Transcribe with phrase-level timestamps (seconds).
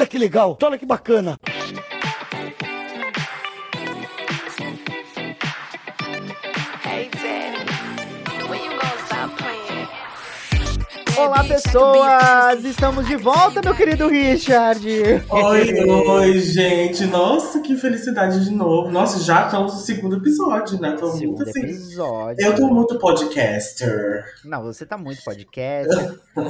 [0.00, 1.38] Olha que legal, olha que bacana.
[11.18, 12.64] Olá, pessoas!
[12.64, 14.88] Estamos de volta, meu querido Richard!
[15.28, 17.04] Oi, oi, gente!
[17.04, 18.90] Nossa, que felicidade de novo.
[18.90, 20.96] Nossa, já estamos no segundo episódio, né?
[20.98, 21.60] Tô Segundo muito assim.
[21.60, 22.46] episódio.
[22.46, 24.24] Eu tô muito podcaster.
[24.46, 25.94] Não, você tá muito podcast.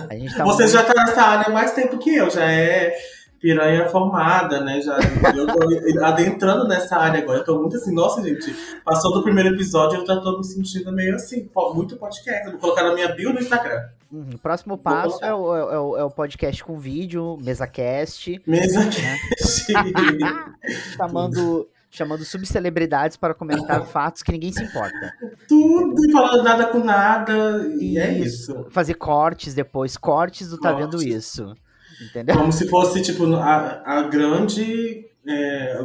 [0.08, 0.68] A gente tá Você muito...
[0.68, 2.96] já tá nessa área há mais tempo que eu, já é
[3.40, 4.80] piranha formada, né?
[4.80, 4.98] Já,
[5.34, 7.38] eu tô adentrando nessa área agora.
[7.38, 8.54] Eu tô muito assim, nossa, gente,
[8.84, 12.44] passou do primeiro episódio, eu já tô me sentindo meio assim, muito podcast.
[12.46, 13.88] Eu vou colocar na minha bio no Instagram.
[14.12, 18.90] Uhum, próximo passo é o, é, o, é o podcast com vídeo, MesaCast, Mesa Né?
[18.90, 19.72] cast.
[20.96, 25.12] chamando, chamando subcelebridades para comentar fatos que ninguém se importa.
[25.48, 27.68] Tudo, falando nada com nada.
[27.80, 28.66] E é isso.
[28.70, 31.00] Fazer cortes depois, cortes do Tá Vendo.
[31.00, 31.54] Isso.
[32.00, 32.36] Entendeu?
[32.36, 35.06] Como se fosse, tipo, a, a grande.
[35.26, 35.84] é,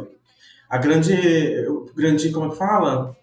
[0.68, 1.14] a grande.
[1.94, 2.30] Grande.
[2.30, 3.16] Como é que fala?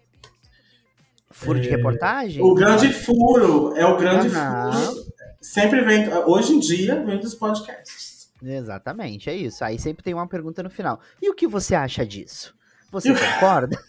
[1.30, 2.42] Furo de reportagem?
[2.42, 3.74] O grande furo.
[3.76, 5.04] É o grande furo.
[5.40, 6.08] Sempre vem.
[6.26, 8.28] Hoje em dia, vem dos podcasts.
[8.42, 9.64] Exatamente, é isso.
[9.64, 11.00] Aí sempre tem uma pergunta no final.
[11.20, 12.54] E o que você acha disso?
[12.92, 13.76] Você concorda?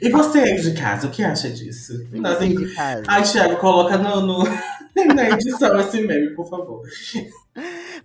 [0.00, 2.06] E você aí de casa, o que acha disso?
[2.12, 3.02] Nós em- casa.
[3.08, 4.44] Ai, Thiago, coloca no, no-
[5.16, 6.82] na edição esse meme, por favor.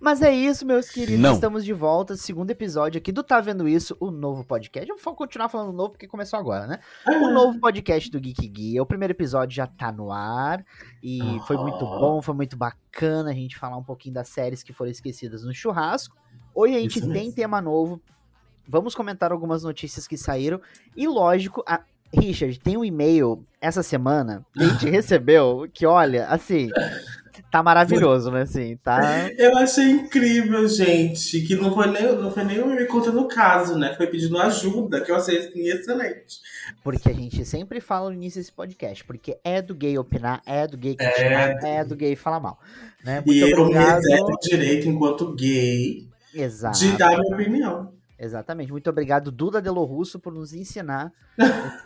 [0.02, 1.20] Mas é isso, meus queridos.
[1.20, 1.32] Não.
[1.32, 2.16] Estamos de volta.
[2.16, 4.90] Segundo episódio aqui do Tá Vendo Isso, o novo podcast.
[4.90, 6.80] Eu vou continuar falando novo porque começou agora, né?
[7.06, 8.82] O novo podcast do Geek Guia.
[8.82, 10.64] O primeiro episódio já tá no ar.
[11.00, 12.00] E foi muito Aham.
[12.00, 15.54] bom, foi muito bacana a gente falar um pouquinho das séries que foram esquecidas no
[15.54, 16.16] churrasco.
[16.52, 17.34] Hoje a gente Isso tem mesmo.
[17.34, 18.02] tema novo.
[18.66, 20.60] Vamos comentar algumas notícias que saíram.
[20.96, 21.80] E lógico, a...
[22.12, 26.70] Richard, tem um e-mail essa semana que a gente recebeu que, olha, assim,
[27.52, 28.42] tá maravilhoso, né?
[28.42, 29.28] Assim, tá.
[29.36, 33.28] Eu achei incrível, gente, que não foi nem, não foi nem o me conta no
[33.28, 33.94] caso, né?
[33.94, 36.40] Foi pedindo ajuda, que eu achei assim, excelente.
[36.82, 40.66] Porque a gente sempre fala no início desse podcast, porque é do gay opinar, é
[40.66, 42.58] do gay criticar, é, do gay falar mal.
[43.04, 43.16] Né?
[43.16, 43.96] Muito e eu me obrigado.
[43.96, 46.78] reservo o direito, enquanto gay, Exato.
[46.78, 47.92] de dar minha opinião.
[48.24, 48.70] Exatamente.
[48.70, 51.12] Muito obrigado, Duda Delo Russo, por nos ensinar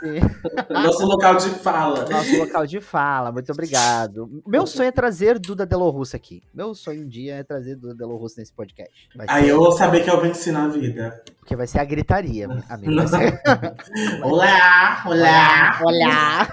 [0.02, 0.20] esse
[0.70, 2.06] Nosso local de fala.
[2.10, 3.32] nosso local de fala.
[3.32, 4.42] Muito obrigado.
[4.47, 6.42] Meu sonho é trazer Duda Delo Russo aqui.
[6.52, 8.92] Meu sonho um dia é trazer Duda Delo Russo nesse podcast.
[9.16, 11.22] Vai Aí ser- eu vou saber que eu venci na vida.
[11.38, 13.08] Porque vai ser a gritaria, amigo.
[13.08, 13.41] Ser...
[14.22, 15.80] Olá, olá.
[15.82, 16.48] Olá!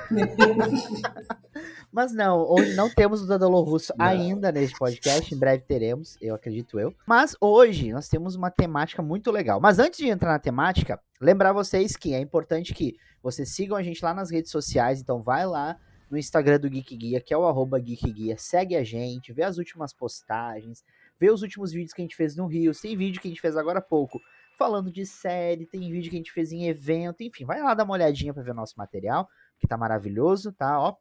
[1.92, 4.04] Mas não, hoje não temos o Dadalo Russo Não.
[4.06, 6.92] ainda neste podcast, em breve teremos, eu acredito eu.
[7.06, 9.60] Mas hoje nós temos uma temática muito legal.
[9.62, 13.84] Mas antes de entrar na temática, lembrar vocês que é importante que vocês sigam a
[13.84, 15.80] gente lá nas redes sociais, então vai lá
[16.10, 19.44] no Instagram do Geek Guia, que é o arroba Geek Guia, segue a gente, vê
[19.44, 20.84] as últimas postagens,
[21.20, 23.42] vê os últimos vídeos que a gente fez no Rio, tem vídeo que a gente
[23.42, 24.20] fez agora há pouco
[24.58, 27.84] falando de série, tem vídeo que a gente fez em evento, enfim, vai lá dar
[27.84, 29.28] uma olhadinha pra ver o nosso material,
[29.60, 30.80] que tá maravilhoso, tá?
[30.80, 30.96] Ó.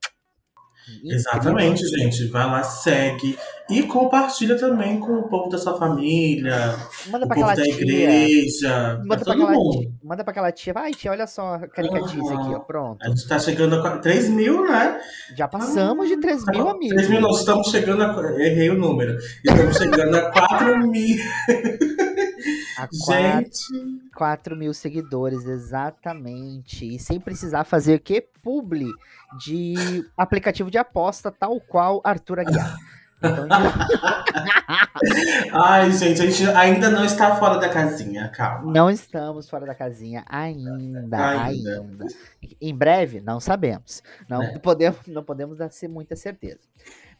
[1.05, 2.27] Exatamente, gente.
[2.27, 3.39] Vai lá, segue.
[3.71, 6.77] E compartilha também com o povo da sua família,
[7.11, 7.73] Manda o pra povo da tia.
[7.75, 9.79] igreja, Manda pra pra, todo mundo.
[9.81, 10.73] tia, manda pra aquela tia.
[10.75, 12.59] Vai, tia, olha só a caricatice aqui, ó.
[12.59, 12.99] Pronto.
[13.03, 15.01] A gente tá chegando a qua- 3 mil, né?
[15.37, 16.97] Já passamos de 3 mil amigos.
[16.97, 18.43] 3 mil, não, estamos chegando a.
[18.43, 19.17] Errei o número.
[19.45, 21.17] Estamos chegando a 4 mil.
[22.85, 24.11] A 4, Gente.
[24.17, 26.95] 4 mil seguidores, exatamente.
[26.95, 28.27] E sem precisar fazer o quê?
[28.43, 28.91] Publi
[29.45, 29.75] de
[30.17, 32.77] aplicativo de aposta, tal qual Arthur Aguiar.
[33.19, 33.47] Então,
[35.53, 38.73] Ai, gente, a gente ainda não está fora da casinha, calma.
[38.73, 41.45] não estamos fora da casinha ainda, ainda.
[41.45, 42.07] Ainda.
[42.61, 44.03] Em breve, não sabemos.
[44.29, 44.59] Não É.
[44.59, 46.61] podemos, não podemos dar muita certeza.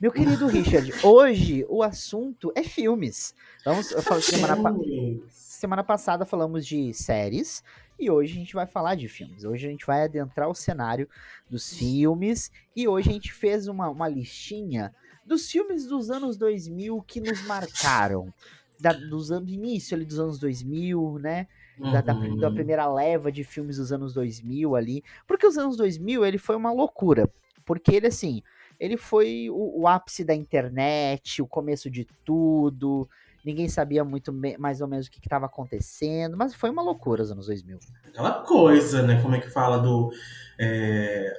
[0.01, 3.35] Meu querido Richard, hoje o assunto é filmes.
[3.65, 5.52] Vamos, eu falei semana, pa- Filmes.
[5.63, 7.63] Semana passada falamos de séries
[7.97, 9.45] e hoje a gente vai falar de filmes.
[9.45, 11.09] Hoje a gente vai adentrar o cenário
[11.49, 14.93] dos filmes e hoje a gente fez uma, uma listinha
[15.25, 18.35] dos filmes dos anos 2000 que nos marcaram.
[18.81, 21.47] Da, dos anos início ali dos anos 2000, né?
[21.79, 22.37] Da, da, Uhum.
[22.39, 25.05] da primeira leva de filmes dos anos 2000 ali.
[25.29, 27.31] Porque os anos 2000 ele foi uma loucura.
[27.65, 28.43] Porque ele, assim,
[28.81, 33.09] ele foi o, o ápice da internet, o começo de tudo.
[33.45, 37.31] Ninguém sabia muito mais ou menos o que estava acontecendo, mas foi uma loucura os
[37.33, 37.79] anos 2000.
[38.09, 39.21] Aquela coisa, né?
[39.21, 40.11] Como é que fala do.
[40.59, 41.33] é,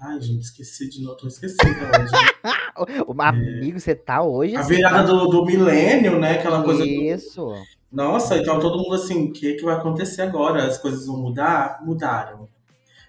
[0.00, 1.16] Ai, gente, esqueci de novo.
[1.16, 2.12] Tô esquecendo hoje.
[3.08, 4.54] O amigo, você tá hoje.
[4.54, 6.38] A assim, virada do, do milênio, né?
[6.38, 6.84] Aquela coisa.
[6.84, 7.52] do- Isso.
[7.90, 10.64] Nossa, então todo mundo assim, o que, que vai acontecer agora?
[10.64, 11.80] As coisas vão mudar?
[11.84, 12.48] Mudaram.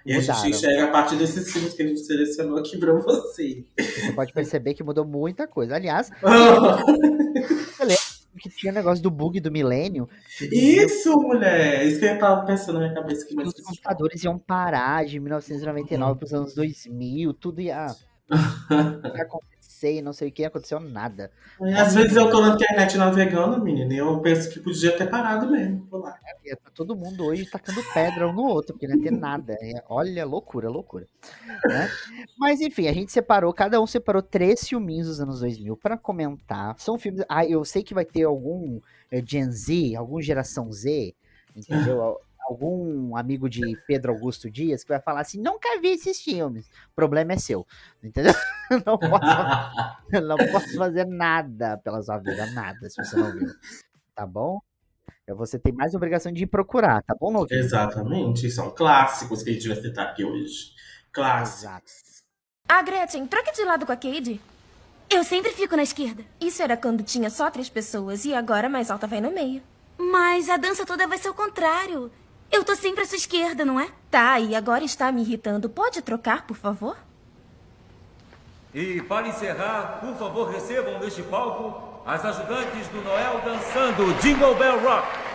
[0.03, 0.39] E a Mudaram.
[0.41, 3.63] gente enxerga a partir desses filmes que a gente selecionou aqui pra você.
[3.77, 5.75] Você pode perceber que mudou muita coisa.
[5.75, 6.09] Aliás,
[8.31, 10.07] porque tinha negócio do bug do milênio.
[10.51, 11.85] Isso, mulher!
[11.85, 13.25] Isso que eu tava pensando na minha cabeça.
[13.25, 16.17] Que os computadores iam parar de 1999 uhum.
[16.17, 17.87] para os anos 2000, tudo ia
[18.29, 19.48] acontecer
[19.87, 21.31] e não sei o que, aconteceu nada.
[21.61, 25.09] É, às vezes eu tô na internet navegando, menina, e eu penso que podia ter
[25.09, 26.17] parado mesmo lá.
[26.45, 29.53] É, tá todo mundo hoje tacando pedra um no outro, porque não ia ter nada.
[29.61, 31.05] É, olha, loucura, loucura.
[31.65, 31.89] Né?
[32.37, 36.75] Mas enfim, a gente separou, cada um separou três filminhos dos anos 2000 para comentar.
[36.79, 37.23] São filmes.
[37.29, 38.79] Ah, eu sei que vai ter algum
[39.11, 41.13] é, Gen Z, algum geração Z,
[41.55, 42.19] entendeu?
[42.49, 46.67] Algum amigo de Pedro Augusto Dias que vai falar assim: nunca vi esses filmes.
[46.91, 47.65] O problema é seu.
[48.03, 48.33] Entendeu?
[48.85, 53.47] Não posso, não posso fazer nada pela sua vida, nada, se você não viu.
[54.13, 54.59] Tá bom?
[55.27, 57.63] Você tem mais obrigação de ir procurar, tá bom, Nogueira?
[57.63, 58.47] Exatamente.
[58.51, 60.71] São clássicos que a gente vai citar aqui hoje.
[61.11, 62.23] Clássicos.
[62.67, 64.39] Ah, Gretchen, troque de lado com a Cade.
[65.09, 66.23] Eu sempre fico na esquerda.
[66.39, 69.63] Isso era quando tinha só três pessoas e agora a mais alta vai no meio.
[69.97, 72.11] Mas a dança toda vai ser o contrário.
[72.51, 73.89] Eu tô sempre à sua esquerda, não é?
[74.09, 75.69] Tá, e agora está me irritando.
[75.69, 76.97] Pode trocar, por favor?
[78.73, 84.79] E para encerrar, por favor, recebam neste palco as ajudantes do Noel dançando Jingle Bell
[84.79, 85.28] Rock.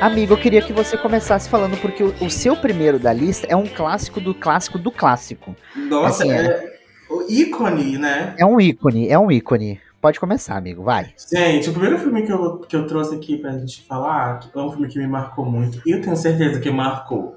[0.00, 3.54] Amigo, eu queria que você começasse falando, porque o, o, seu primeiro da lista é
[3.54, 5.54] um clássico do clássico do clássico.
[5.76, 6.78] Nossa, assim, é, é
[7.10, 8.34] o ícone, né?
[8.38, 9.78] É um ícone, é um ícone.
[10.00, 11.12] Pode começar, amigo, vai.
[11.30, 14.70] Gente, o primeiro filme que eu, que eu trouxe aqui pra gente falar é um
[14.70, 15.82] filme que me marcou muito.
[15.86, 17.36] E eu tenho certeza que marcou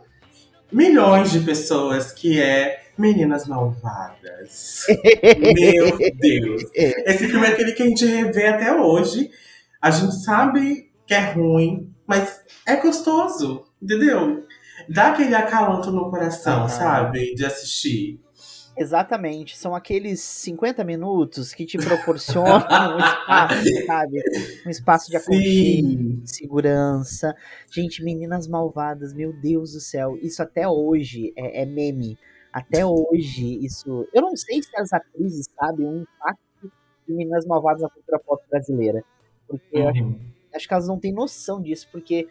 [0.72, 4.86] milhões de pessoas, que é Meninas Malvadas.
[5.54, 6.64] Meu Deus.
[6.74, 9.30] Esse filme é aquele que a gente revê até hoje.
[9.82, 14.46] A gente sabe que é ruim, mas é gostoso, entendeu?
[14.90, 17.34] Dá aquele acalanto no coração, sabe?
[17.36, 18.20] De assistir.
[18.76, 24.24] Exatamente, são aqueles 50 minutos que te proporcionam um espaço, sabe?
[24.66, 27.36] Um espaço de aconchego, de segurança.
[27.72, 32.18] Gente, meninas malvadas, meu Deus do céu, isso até hoje é, é meme.
[32.52, 34.08] Até hoje, isso.
[34.14, 36.72] Eu não sei se as atrizes sabem o impacto
[37.08, 39.04] de meninas malvadas na cultura pop brasileira.
[39.48, 40.20] Porque uhum.
[40.54, 42.28] Acho, que elas não têm noção disso, porque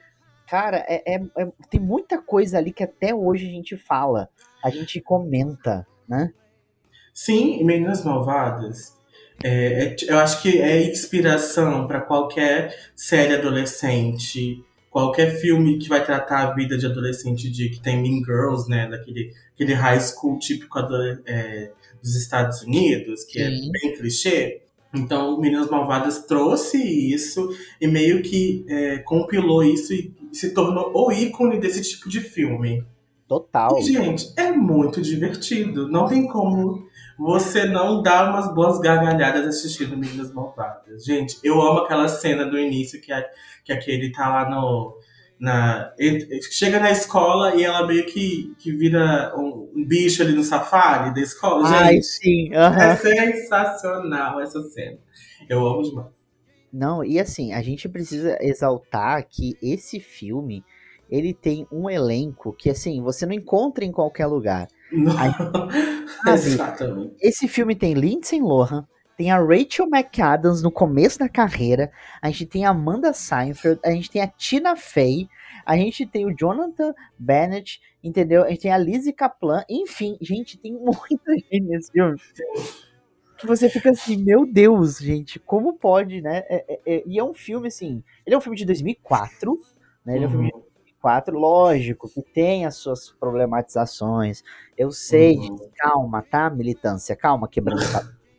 [0.47, 4.29] cara, é, é, é, tem muita coisa ali que até hoje a gente fala,
[4.63, 6.33] a gente comenta, né?
[7.15, 8.97] Sim, Meninas Malvadas.
[9.43, 16.05] É, é, eu acho que é inspiração para qualquer série adolescente, qualquer filme que vai
[16.05, 20.39] tratar a vida de adolescente de que tem Mean Girls, né, daquele aquele high school
[20.39, 20.79] típico
[21.27, 21.71] é,
[22.03, 23.69] dos Estados Unidos, que Sim.
[23.69, 24.62] é bem clichê.
[24.94, 27.49] Então, Meninas Malvadas trouxe isso
[27.81, 32.85] e meio que é, compilou isso e se tornou o ícone desse tipo de filme.
[33.27, 33.79] Total.
[33.79, 35.89] E, gente, é muito divertido.
[35.89, 36.87] Não tem como
[37.19, 41.05] você não dar umas boas gargalhadas assistindo Meninas Malvadas.
[41.05, 43.25] Gente, eu amo aquela cena do início que, a,
[43.65, 44.99] que aquele tá lá no.
[45.43, 45.93] Na,
[46.53, 51.12] chega na escola e ela meio que, que vira um, um bicho ali no safari
[51.12, 51.69] da escola.
[51.69, 52.50] Ai, gente, sim.
[52.50, 52.81] Uhum.
[52.81, 54.99] É sensacional essa cena.
[55.49, 56.06] Eu amo demais.
[56.73, 60.65] Não, e assim, a gente precisa exaltar que esse filme
[61.11, 64.69] ele tem um elenco que assim, você não encontra em qualquer lugar.
[66.25, 67.16] Aí, Exatamente.
[67.21, 68.87] Esse filme tem Lindsay Lohan,
[69.23, 73.93] tem a Rachel McAdams no começo da carreira, a gente tem a Amanda Seinfeld, a
[73.93, 75.29] gente tem a Tina Fey,
[75.64, 78.43] a gente tem o Jonathan Bennett, entendeu?
[78.43, 82.21] A gente tem a Lizzie Kaplan, enfim, gente, tem muita gente nesse filme.
[83.38, 86.38] Que você fica assim, meu Deus, gente, como pode, né?
[86.49, 89.57] É, é, é, e é um filme, assim, ele é um filme de 2004,
[90.05, 90.17] né?
[90.17, 90.64] Ele é um filme de uhum.
[91.00, 94.43] 4, lógico que tem as suas problematizações.
[94.76, 95.71] Eu sei, uhum.
[95.76, 97.14] calma, tá, militância?
[97.14, 97.83] Calma, quebrando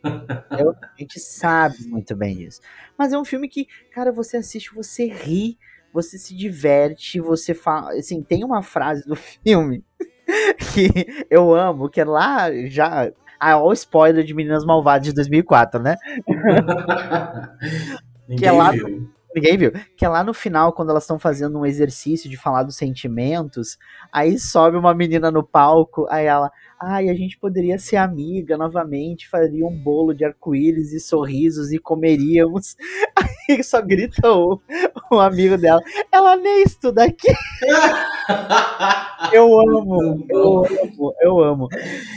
[0.58, 2.60] Eu, a gente sabe muito bem disso.
[2.96, 5.58] Mas é um filme que, cara, você assiste, você ri,
[5.92, 7.92] você se diverte, você fala.
[7.92, 9.84] Assim, tem uma frase do filme
[10.72, 13.10] que eu amo, que é lá já.
[13.38, 15.96] Ah, o spoiler de Meninas Malvadas de 2004, né?
[18.38, 18.72] que é lá.
[19.34, 19.72] Ninguém viu.
[19.96, 23.76] Que é lá no final, quando elas estão fazendo um exercício de falar dos sentimentos,
[24.12, 29.28] aí sobe uma menina no palco, aí ela, ai, a gente poderia ser amiga novamente,
[29.28, 32.76] faria um bolo de arco-íris e sorrisos e comeríamos.
[33.48, 34.58] Aí só grita o,
[35.10, 37.28] o amigo dela, ela nem estuda aqui.
[39.32, 41.68] eu amo, eu amo, eu amo.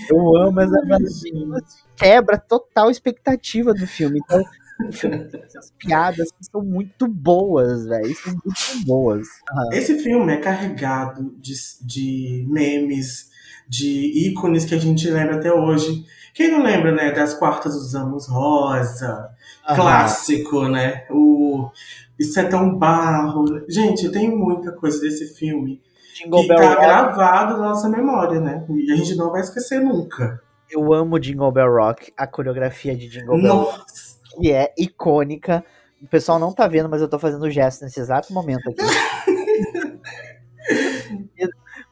[0.10, 0.80] Eu amo essa
[1.98, 4.22] quebra total expectativa do filme.
[4.24, 4.42] Então,
[5.44, 8.16] Essas piadas são muito boas, velho.
[8.16, 9.28] São muito boas.
[9.52, 9.74] Uhum.
[9.74, 13.30] Esse filme é carregado de, de memes,
[13.68, 16.06] de ícones que a gente lembra até hoje.
[16.34, 19.30] Quem não lembra, né, das quartas usamos rosa,
[19.68, 19.76] uhum.
[19.76, 21.06] clássico, né?
[21.10, 21.70] O
[22.20, 23.46] Isso é tão barro.
[23.68, 25.82] Gente, tem muita coisa desse filme
[26.18, 26.82] Jingle que Bell tá Rock.
[26.82, 28.66] gravado na nossa memória, né?
[28.70, 30.42] E a gente não vai esquecer nunca.
[30.70, 33.84] Eu amo Jingle Bell Rock, a coreografia de Jingle Bell Rock,
[34.40, 35.64] que é icônica.
[36.02, 38.78] O pessoal não tá vendo, mas eu tô fazendo o gesto nesse exato momento aqui.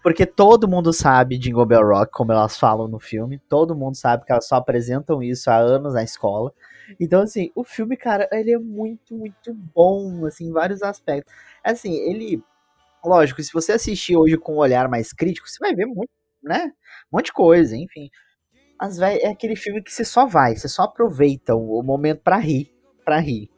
[0.03, 3.39] Porque todo mundo sabe Jingle Bell Rock, como elas falam no filme.
[3.49, 6.53] Todo mundo sabe que elas só apresentam isso há anos na escola.
[6.99, 11.33] Então, assim, o filme, cara, ele é muito, muito bom, assim, em vários aspectos.
[11.63, 12.43] Assim, ele
[13.03, 16.09] lógico, se você assistir hoje com um olhar mais crítico, você vai ver muito,
[16.43, 16.71] né?
[17.11, 18.09] Um monte de coisa, enfim.
[18.79, 22.37] Mas, velho, é aquele filme que você só vai, você só aproveita o, momento para
[22.37, 22.71] rir,
[23.03, 23.49] para rir.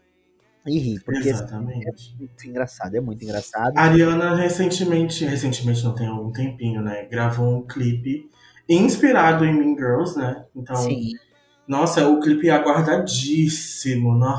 [0.66, 1.88] E rir, porque Exatamente.
[1.88, 3.78] é muito engraçado, é muito engraçado.
[3.78, 7.06] A Ariana recentemente, recentemente não tem algum tempinho, né?
[7.06, 8.30] Gravou um clipe
[8.68, 10.46] inspirado em Mean Girls, né?
[10.54, 11.14] Então, Sim.
[11.66, 14.36] nossa, o clipe é aguardadíssimo, né?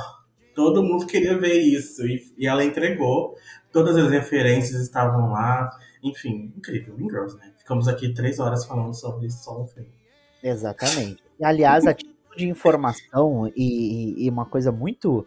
[0.54, 3.35] Todo mundo queria ver isso e, e ela entregou.
[3.73, 5.70] Todas as referências estavam lá.
[6.02, 6.94] Enfim, incrível.
[6.99, 7.52] Mean Girls, né?
[7.56, 9.97] Ficamos aqui três horas falando sobre isso só no filme.
[10.42, 11.23] Exatamente.
[11.38, 15.26] E, aliás, a título de informação e, e, uma coisa muito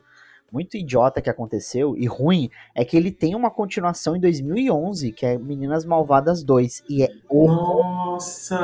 [0.52, 5.26] muito idiota que aconteceu e ruim é que ele tem uma continuação em 2011 que
[5.26, 8.58] é Meninas Malvadas 2 e é Nossa,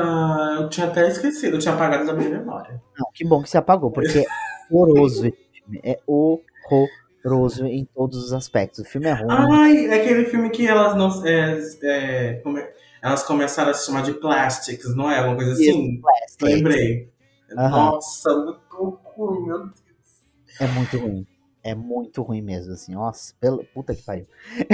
[0.60, 2.80] eu tinha até esquecido, eu tinha apagado da minha memória.
[2.98, 4.24] Não, que bom que você apagou, porque é
[4.70, 8.80] horroroso esse filme, é horroroso em todos os aspectos.
[8.80, 9.28] O filme é ruim.
[9.30, 11.26] Ai, é aquele filme que elas não.
[11.26, 12.62] É, é, come,
[13.02, 15.18] elas começaram a se chamar de Plastics, não é?
[15.18, 16.00] Alguma coisa assim?
[16.40, 17.12] Lembrei.
[17.50, 17.68] Uhum.
[17.70, 19.72] Nossa, muito ruim, meu Deus.
[20.60, 21.26] É muito ruim.
[21.62, 22.92] É muito ruim mesmo, assim.
[22.92, 23.62] Nossa, pela...
[23.74, 24.26] puta que pariu.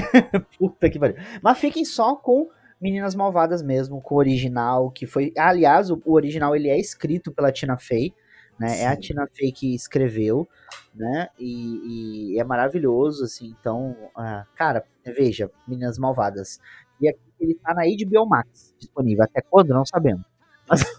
[0.59, 1.17] puta que pariu.
[1.43, 2.49] Mas fiquem só com
[2.81, 5.33] Meninas Malvadas mesmo, com o original, que foi.
[5.37, 8.15] Aliás, o, original ele é escrito pela Tina Fey
[8.59, 8.81] né?
[8.81, 10.49] É a Tina Fey que escreveu,
[10.95, 11.29] né?
[11.39, 13.55] E, e é maravilhoso, assim.
[13.59, 16.61] Então, uh, cara, veja, Meninas Malvadas.
[17.05, 19.25] E aqui ele tá na HBO Max disponível.
[19.25, 19.69] Até quando?
[19.69, 20.25] Não sabemos.
[20.69, 20.83] Mas...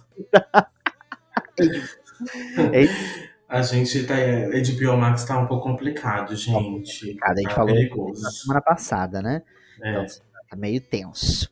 [2.73, 4.15] é a gente tá.
[4.15, 6.51] HBO Max tá um pouco complicado, gente.
[6.51, 7.31] Tá complicado.
[7.31, 8.21] A gente tá falou perigoso.
[8.21, 9.41] na semana passada, né?
[9.81, 9.91] É.
[9.91, 10.05] Então,
[10.49, 11.49] tá meio tenso.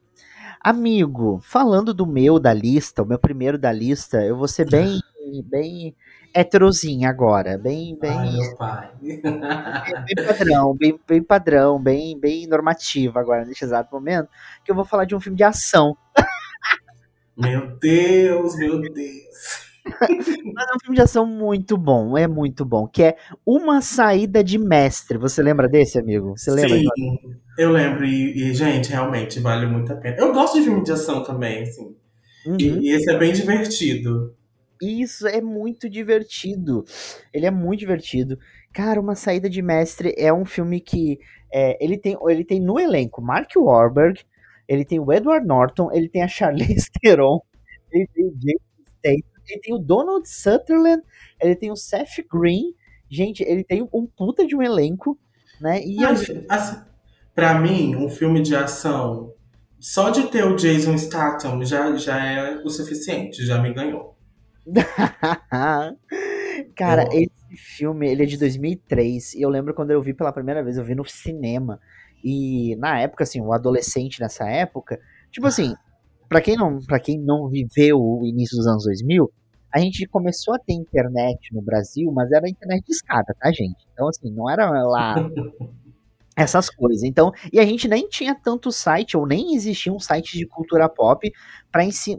[0.59, 4.99] Amigo, falando do meu da lista, o meu primeiro da lista, eu vou ser bem
[5.45, 5.95] bem
[6.33, 8.11] heterozinha agora, bem, bem.
[8.11, 8.91] Ai, meu pai.
[9.01, 14.29] bem padrão, bem, bem padrão, bem, bem normativo agora neste exato momento,
[14.63, 15.95] que eu vou falar de um filme de ação.
[17.37, 19.63] Meu Deus, meu Deus.
[20.53, 24.43] Mas é um filme de ação muito bom, é muito bom, que é Uma Saída
[24.43, 25.17] de Mestre.
[25.17, 26.37] Você lembra desse, amigo?
[26.37, 26.77] Você lembra?
[26.77, 27.17] Sim,
[27.57, 30.17] eu lembro e, e, gente, realmente vale muito a pena.
[30.17, 31.95] Eu gosto de filme de ação também, assim.
[32.45, 32.57] Uhum.
[32.59, 34.33] E, e esse é bem divertido.
[34.83, 36.83] Isso é muito divertido.
[37.33, 38.37] Ele é muito divertido.
[38.73, 41.19] Cara, Uma Saída de Mestre é um filme que
[41.53, 44.21] é, ele, tem, ele tem no elenco Mark Wahlberg,
[44.67, 47.39] ele tem o Edward Norton, ele tem a Charlize Theron,
[47.91, 48.61] ele tem o James
[48.97, 51.03] Statham, ele tem o Donald Sutherland,
[51.41, 52.73] ele tem o Seth Green.
[53.09, 55.19] Gente, ele tem um puta de um elenco,
[55.61, 55.81] né?
[55.85, 56.43] E Mas, eu...
[56.49, 56.81] assim,
[57.35, 59.33] pra mim, um filme de ação,
[59.79, 64.12] só de ter o Jason Statham já, já é o suficiente, já me ganhou.
[66.75, 70.63] Cara, esse filme, ele é de 2003, e eu lembro quando eu vi pela primeira
[70.63, 71.79] vez, eu vi no cinema,
[72.23, 74.99] e na época, assim, o adolescente nessa época,
[75.31, 75.75] tipo assim,
[76.29, 79.29] para quem não para quem não viveu o início dos anos 2000,
[79.73, 83.85] a gente começou a ter internet no Brasil, mas era internet de escada, tá, gente?
[83.91, 85.15] Então, assim, não era lá
[86.35, 87.03] essas coisas.
[87.03, 90.89] Então, e a gente nem tinha tanto site, ou nem existia um site de cultura
[90.89, 91.31] pop
[91.71, 92.17] para, sei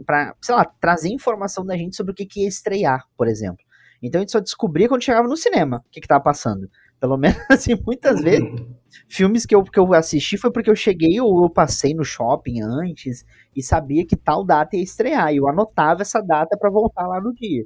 [0.49, 3.63] lá, trazer informação da gente sobre o que, que ia estrear, por exemplo.
[4.01, 6.69] Então a gente só descobria quando chegava no cinema o que, que tava passando.
[6.99, 8.47] Pelo menos, assim, muitas vezes,
[9.07, 12.61] filmes que eu, que eu assisti foi porque eu cheguei ou eu passei no shopping
[12.61, 15.33] antes e sabia que tal data ia estrear.
[15.33, 17.65] E eu anotava essa data para voltar lá no dia.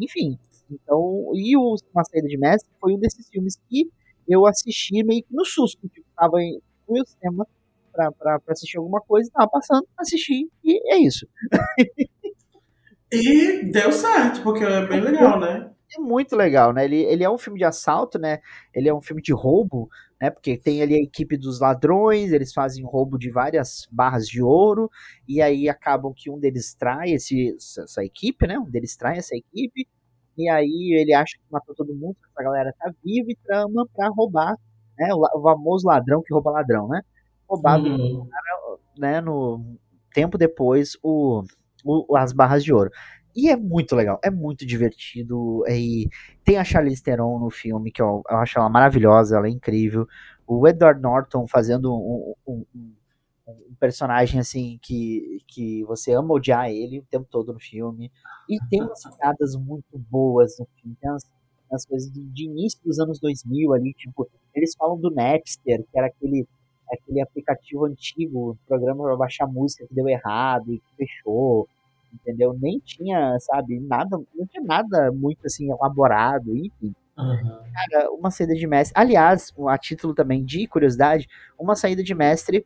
[0.00, 0.38] Enfim,
[0.70, 3.90] então, e o Uma Saída de Mestre foi um desses filmes que
[4.28, 5.88] eu assisti meio que no susto.
[5.88, 7.46] Tipo, tava em, no cinema
[7.92, 11.26] pra, pra, pra, assistir alguma coisa, tava passando, assisti, e é isso.
[13.10, 15.70] e deu certo, porque é bem legal, né?
[15.96, 16.84] É muito legal, né?
[16.84, 18.40] Ele, ele é um filme de assalto, né?
[18.74, 19.88] Ele é um filme de roubo,
[20.20, 20.30] né?
[20.30, 24.90] Porque tem ali a equipe dos ladrões, eles fazem roubo de várias barras de ouro,
[25.26, 28.58] e aí acabam que um deles trai esse, essa equipe, né?
[28.58, 29.88] Um deles trai essa equipe,
[30.38, 34.08] E aí ele acha que matou todo mundo, essa galera tá viva e trama pra
[34.08, 34.56] roubar,
[34.96, 35.08] né?
[35.12, 37.02] O, famoso ladrão que rouba ladrão, né?
[37.48, 38.28] Roubado, uhum.
[38.96, 39.20] né?
[39.20, 39.76] No
[40.14, 41.42] tempo depois, o,
[41.84, 42.90] o, as barras de ouro.
[43.34, 45.64] E é muito legal, é muito divertido.
[45.68, 46.08] E
[46.44, 50.06] tem a Charlize Theron no filme, que eu, eu acho ela maravilhosa, ela é incrível.
[50.46, 52.92] O Edward Norton fazendo um, um, um,
[53.48, 58.10] um, personagem assim que, que você ama odiar ele o tempo todo no filme.
[58.48, 60.96] E tem umas piadas muito boas no filme.
[61.00, 61.24] Tem umas,
[61.70, 65.98] umas coisas de, de, início dos anos 2000 ali, tipo, eles falam do Napster, que
[65.98, 66.46] era aquele,
[66.90, 71.68] aquele aplicativo antigo, programa para baixar música que deu errado e que fechou
[72.12, 72.56] entendeu?
[72.58, 76.94] Nem tinha, sabe, nada, não tinha nada muito assim elaborado, enfim.
[77.16, 77.58] Uhum.
[77.72, 78.98] Cara, uma saída de mestre.
[79.00, 81.28] Aliás, a título também de curiosidade,
[81.58, 82.64] uma saída de mestre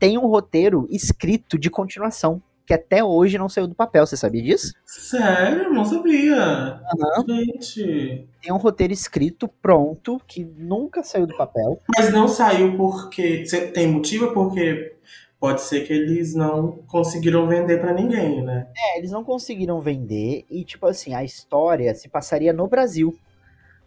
[0.00, 2.42] tem um roteiro escrito de continuação.
[2.66, 4.72] Que até hoje não saiu do papel, você sabia disso?
[4.86, 5.72] Sério?
[5.72, 6.80] Não sabia.
[7.18, 7.26] Uhum.
[7.26, 8.28] Gente.
[8.40, 11.80] Tem um roteiro escrito, pronto, que nunca saiu do papel.
[11.96, 13.42] Mas não saiu porque.
[13.74, 14.32] Tem motivo?
[14.32, 14.94] Porque
[15.40, 18.68] pode ser que eles não conseguiram vender para ninguém, né?
[18.76, 23.18] É, eles não conseguiram vender e, tipo assim, a história se passaria no Brasil,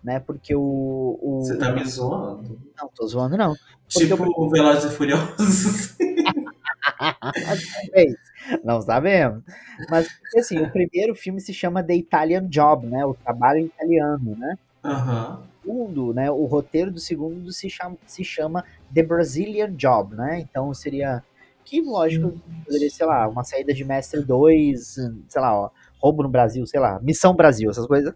[0.03, 0.19] né?
[0.19, 1.19] Porque o.
[1.21, 1.41] o...
[1.41, 2.59] Você tá me zoando?
[2.77, 3.55] Não, tô zoando, não.
[3.91, 5.95] Porque tipo o Velozes e Furiosos.
[8.63, 9.43] não sabemos.
[9.89, 10.07] Mas,
[10.37, 13.05] assim, o primeiro filme se chama The Italian Job, né?
[13.05, 14.57] O trabalho italiano, né?
[14.83, 20.39] Uhum segundo, né, o roteiro do segundo se chama, se chama The Brazilian Job, né?
[20.39, 21.23] Então seria
[21.63, 24.95] que, lógico, poderia, sei lá, uma saída de mestre 2,
[25.29, 25.69] sei lá, ó,
[25.99, 28.13] roubo no Brasil, sei lá, Missão Brasil, essas coisas, o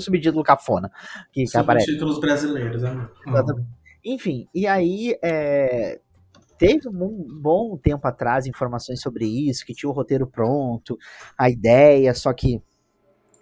[0.00, 0.90] subtítulo cafona
[1.32, 1.86] que, que aparece.
[1.86, 3.08] Subtítulos brasileiros, né?
[3.26, 3.66] Uhum.
[4.04, 6.00] Enfim, e aí é,
[6.58, 10.96] teve um bom tempo atrás informações sobre isso, que tinha o roteiro pronto,
[11.38, 12.62] a ideia, só que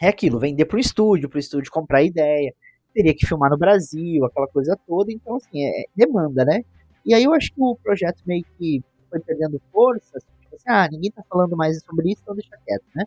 [0.01, 2.53] é aquilo, vender pro estúdio, pro estúdio comprar a ideia,
[2.93, 6.63] teria que filmar no Brasil, aquela coisa toda, então assim, é, é demanda, né?
[7.05, 10.89] E aí eu acho que o projeto meio que foi perdendo força, tipo assim, ah,
[10.91, 13.05] ninguém tá falando mais sobre isso, então deixa quieto, né?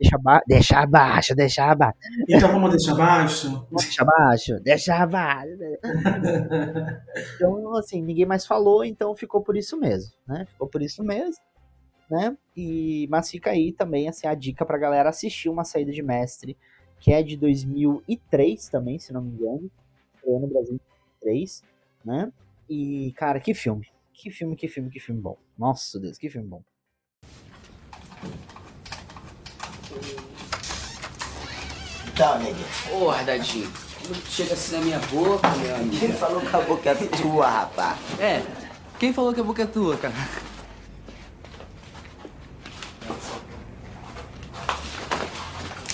[0.00, 1.98] Deixa, ba deixa abaixo, deixa abaixo.
[2.26, 3.66] Então vamos deixar abaixo?
[3.70, 5.50] Deixa abaixo, deixa abaixo.
[7.34, 10.46] então, assim, ninguém mais falou, então ficou por isso mesmo, né?
[10.46, 11.42] Ficou por isso mesmo,
[12.10, 12.34] né?
[12.56, 16.56] E, mas fica aí também, assim, a dica pra galera assistir uma saída de mestre,
[16.98, 19.70] que é de 2003 também, se não me engano.
[20.22, 20.80] Foi no Brasil
[21.22, 21.62] 2003,
[22.04, 22.32] né?
[22.68, 23.86] E, cara, que filme.
[24.14, 25.36] Que filme, que filme, que filme bom.
[25.58, 26.62] Nossa Deus, que filme bom.
[32.20, 32.58] Então, nega.
[32.86, 33.72] Porra, Dadinho.
[34.28, 35.96] Chega assim na minha boca, meu amigo.
[35.98, 37.96] Quem falou que a boca é tua, rapaz?
[38.18, 38.42] É,
[38.98, 40.12] quem falou que a boca é tua, cara?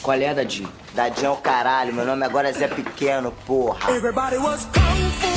[0.03, 0.69] Qual é, Dadinho?
[0.95, 3.89] Dadinho é o caralho, meu nome agora é Zé Pequeno, porra.
[3.93, 5.37] Everybody was kung fu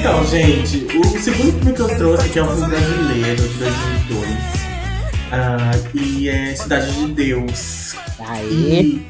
[0.00, 4.59] Então, gente, o segundo filme que eu trouxe aqui é um filme brasileiro de 2002.
[5.30, 7.94] Uh, ah, e é Cidade de Deus.
[8.18, 8.96] Aí.
[8.96, 9.06] E,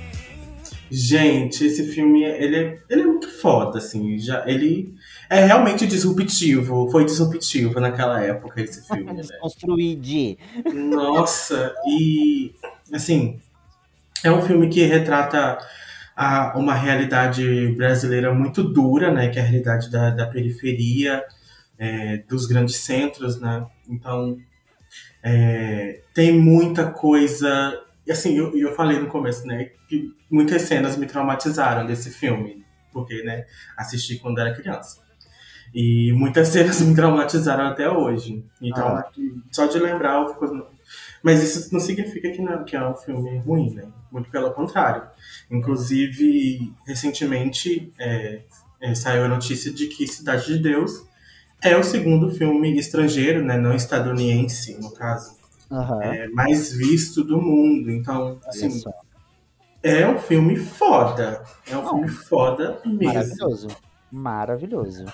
[0.90, 4.18] gente, esse filme, ele é, ele é muito foda, assim.
[4.18, 4.94] Já, ele
[5.30, 6.90] é realmente disruptivo.
[6.90, 9.04] Foi disruptivo naquela época, esse filme.
[9.04, 9.22] Né?
[9.22, 10.36] Desconstruído.
[10.74, 12.54] Nossa, e,
[12.92, 13.40] assim,
[14.22, 15.56] é um filme que retrata
[16.14, 21.24] a uma realidade brasileira muito dura, né, que é a realidade da, da periferia,
[21.78, 23.64] é, dos grandes centros, né?
[23.88, 24.36] Então
[25.22, 27.80] é, tem muita coisa.
[28.08, 33.22] Assim, eu, eu falei no começo, né, que muitas cenas me traumatizaram desse filme, porque,
[33.22, 35.00] né, assisti quando era criança.
[35.72, 38.44] E muitas cenas me traumatizaram até hoje.
[38.60, 39.10] Então, ah.
[39.52, 40.46] só de lembrar, eu fico
[41.22, 43.84] mas isso não significa que, não, que é um filme ruim, né?
[44.10, 45.02] Muito pelo contrário.
[45.50, 48.40] Inclusive, recentemente é,
[48.80, 51.04] é, saiu a notícia de que Cidade de Deus
[51.62, 53.56] é o segundo filme estrangeiro, né?
[53.56, 55.38] Não estadunidense, no caso.
[55.70, 56.02] Uhum.
[56.02, 57.90] É, mais visto do mundo.
[57.90, 58.82] Então, assim,
[59.82, 61.42] é um filme foda.
[61.68, 63.04] É um não, filme foda mesmo.
[63.04, 63.68] Maravilhoso.
[64.10, 65.04] Maravilhoso.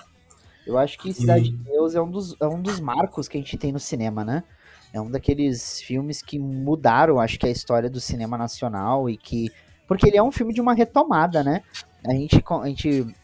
[0.65, 1.51] Eu acho que Cidade e...
[1.51, 4.25] de Deus é um, dos, é um dos marcos que a gente tem no cinema,
[4.25, 4.43] né?
[4.91, 9.51] É um daqueles filmes que mudaram, acho que, a história do cinema nacional e que.
[9.87, 11.61] Porque ele é um filme de uma retomada, né?
[12.05, 13.15] A gente, a gente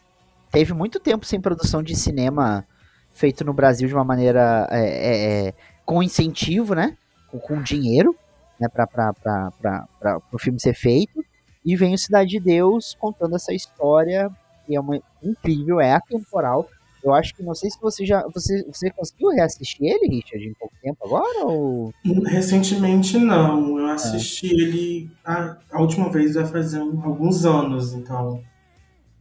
[0.51, 2.65] teve muito tempo sem produção de cinema
[3.13, 5.53] feito no Brasil de uma maneira é, é, é
[5.85, 6.97] com incentivo, né?
[7.29, 8.15] Com, com dinheiro,
[8.59, 8.67] né?
[8.67, 11.23] Para o filme ser feito.
[11.65, 14.29] E vem o Cidade de Deus contando essa história
[14.65, 16.67] que é uma incrível, é atemporal.
[17.03, 18.25] Eu acho que não sei se você já.
[18.33, 21.45] Você, você conseguiu reassistir ele, Richard, em pouco tempo agora?
[21.45, 21.93] Ou...
[22.25, 23.77] Recentemente não.
[23.77, 24.53] Eu assisti é.
[24.53, 28.41] ele a, a, última vez vai fazer um, alguns anos, então.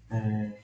[0.09, 0.62] É,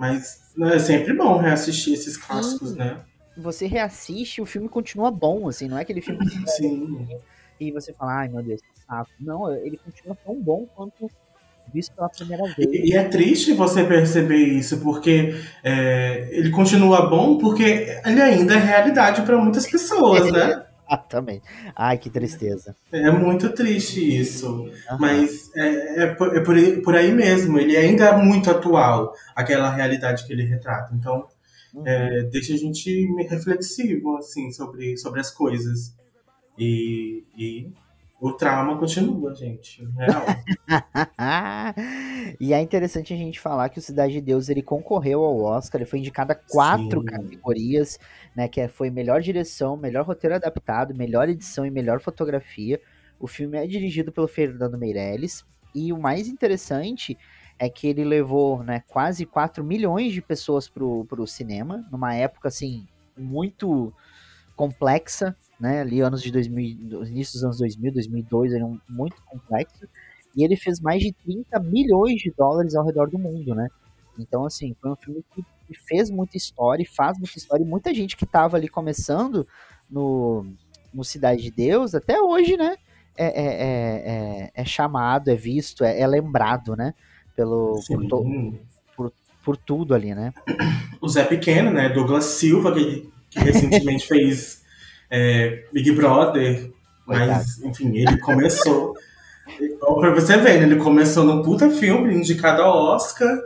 [0.00, 2.78] mas é sempre bom reassistir esses clássicos, Sim.
[2.78, 3.00] né?
[3.36, 7.06] Você reassiste, o filme continua bom, assim, não é aquele filme que Sim.
[7.60, 9.10] e você fala, ai meu Deus, que saco.
[9.20, 11.10] Não, ele continua tão bom quanto
[11.72, 12.66] visto pela primeira vez.
[12.72, 18.54] E, e é triste você perceber isso, porque é, ele continua bom porque ele ainda
[18.54, 20.64] é realidade para muitas pessoas, né?
[20.90, 21.44] Exatamente.
[21.76, 22.74] Ai, que tristeza.
[22.90, 24.64] É muito triste isso.
[24.64, 24.70] Uhum.
[24.98, 27.58] Mas é, é, por, é por, aí, mesmo.
[27.58, 30.92] Ele ainda é muito atual, aquela realidade que ele retrata.
[30.94, 31.26] Então,
[31.72, 31.86] uhum.
[31.86, 35.94] é, deixa a gente reflexivo, assim, sobre, sobre as coisas.
[36.58, 37.72] E, e
[38.20, 39.82] o trauma continua, gente.
[39.96, 40.24] Real.
[42.38, 45.80] e é interessante a gente falar que o Cidade de Deus ele concorreu ao Oscar,
[45.80, 47.06] ele foi indicado a quatro Sim.
[47.06, 47.98] categorias,
[48.36, 48.46] né?
[48.46, 52.78] Que é, foi melhor direção, melhor roteiro adaptado, melhor edição e melhor fotografia.
[53.18, 55.42] O filme é dirigido pelo Fernando Meirelles.
[55.74, 57.16] E o mais interessante
[57.58, 62.48] é que ele levou né, quase 4 milhões de pessoas pro, pro cinema, numa época
[62.48, 63.94] assim, muito
[64.54, 65.82] complexa né?
[65.82, 69.88] Ali anos de 2000, início dos anos 2000, 2002, eram muito complexos.
[70.34, 73.68] E ele fez mais de 30 milhões de dólares ao redor do mundo, né?
[74.18, 75.44] Então, assim, foi um filme que,
[75.86, 79.46] fez muita história, faz muita história, e muita gente que tava ali começando
[79.88, 80.44] no,
[80.92, 82.76] no Cidade de Deus, até hoje, né?
[83.16, 84.10] É, é, é,
[84.46, 86.92] é, é chamado, é visto, é, é lembrado, né?
[87.36, 88.58] Pelo, por, to,
[88.96, 89.12] por,
[89.44, 90.34] por, tudo ali, né?
[91.00, 91.88] O Zé Pequeno, né?
[91.88, 94.60] Douglas Silva, que, que recentemente fez
[95.10, 96.70] é, Big Brother,
[97.06, 98.94] mas, enfim, ele começou.
[99.98, 100.62] pra você ver, né?
[100.62, 103.36] Ele começou no puta filme, indicado ao Oscar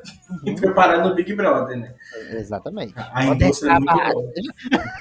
[0.45, 1.95] e preparado no Big Brother, né?
[2.33, 2.93] Exatamente.
[2.97, 4.33] A indústria é muito boa.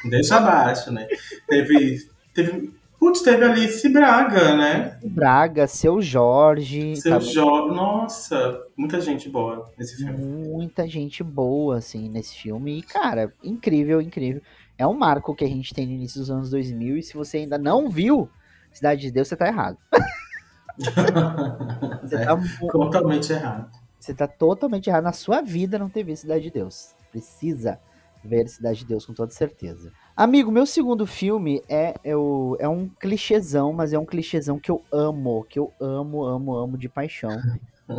[0.10, 1.08] Deixa abaixo, né?
[1.50, 2.08] Teve.
[2.34, 4.98] teve Putz, teve Alice Braga, né?
[5.04, 6.96] Braga, seu Jorge.
[6.96, 10.18] Seu Jorge, nossa, muita gente boa nesse filme.
[10.24, 12.80] Muita gente boa, assim, nesse filme.
[12.80, 14.42] E, cara, incrível, incrível
[14.78, 17.38] é um marco que a gente tem no início dos anos 2000 e se você
[17.38, 18.30] ainda não viu
[18.72, 19.78] Cidade de Deus, você tá errado.
[22.02, 22.38] você é, tá
[22.72, 23.72] totalmente errado.
[24.00, 26.96] Você tá totalmente errado na sua vida não ter visto Cidade de Deus.
[27.12, 27.80] Precisa
[28.24, 29.92] ver Cidade de Deus com toda certeza.
[30.16, 34.72] Amigo, meu segundo filme é, é, o, é um clichêzão, mas é um clichêzão que
[34.72, 37.38] eu amo, que eu amo, amo, amo de paixão.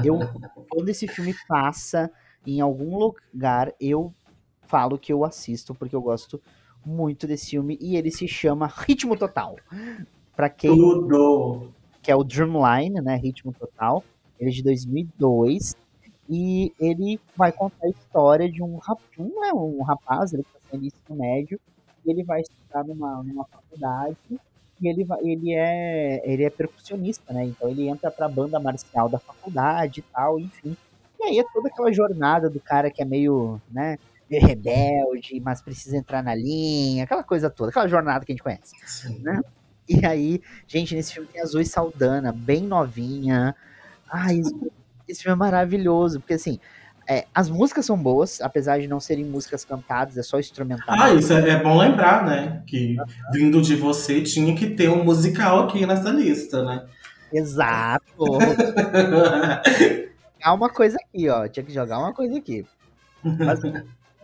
[0.05, 0.19] Eu,
[0.69, 2.11] quando esse filme passa
[2.45, 4.13] em algum lugar, eu
[4.67, 6.41] falo que eu assisto porque eu gosto
[6.85, 9.57] muito desse filme e ele se chama Ritmo Total.
[10.37, 11.73] Para quem Tudo.
[12.03, 14.03] que é o Dreamline, né, Ritmo Total,
[14.39, 15.77] ele é de 2002
[16.29, 18.79] e ele vai contar a história de um,
[19.19, 21.61] um, né, um rapaz, ele está no ensino médio,
[22.05, 24.17] e ele vai estudar numa, numa faculdade
[24.81, 27.45] e ele, vai, ele, é, ele é percussionista, né?
[27.45, 30.77] Então ele entra para a banda marcial da faculdade e tal, enfim.
[31.21, 33.99] E aí é toda aquela jornada do cara que é meio, né,
[34.31, 38.75] rebelde, mas precisa entrar na linha, aquela coisa toda, aquela jornada que a gente conhece,
[39.23, 39.41] né?
[39.89, 43.55] E aí, gente, nesse filme tem a Zoe Saldana, bem novinha.
[44.11, 44.55] Ai, esse,
[45.07, 46.59] esse filme é maravilhoso, porque assim,
[47.07, 50.87] é, as músicas são boas, apesar de não serem músicas cantadas, é só instrumental.
[50.89, 52.63] Ah, isso é, é bom lembrar, né?
[52.67, 52.97] Que
[53.33, 56.87] vindo de você tinha que ter um musical aqui nessa lista, né?
[57.33, 58.05] Exato.
[60.41, 61.49] jogar uma coisa aqui, ó.
[61.49, 62.65] Tinha que jogar uma coisa aqui.
[63.23, 63.61] Mas,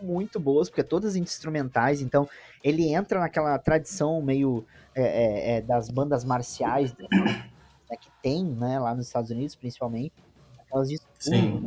[0.01, 2.27] muito boas, porque é todas instrumentais, então
[2.63, 8.79] ele entra naquela tradição meio é, é, é das bandas marciais né, que tem né,
[8.79, 10.13] lá nos Estados Unidos, principalmente.
[10.59, 11.59] Aquelas né,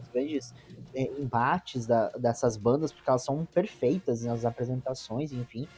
[0.00, 0.54] os grandes
[0.94, 5.68] é, embates da, dessas bandas, porque elas são perfeitas nas apresentações, enfim.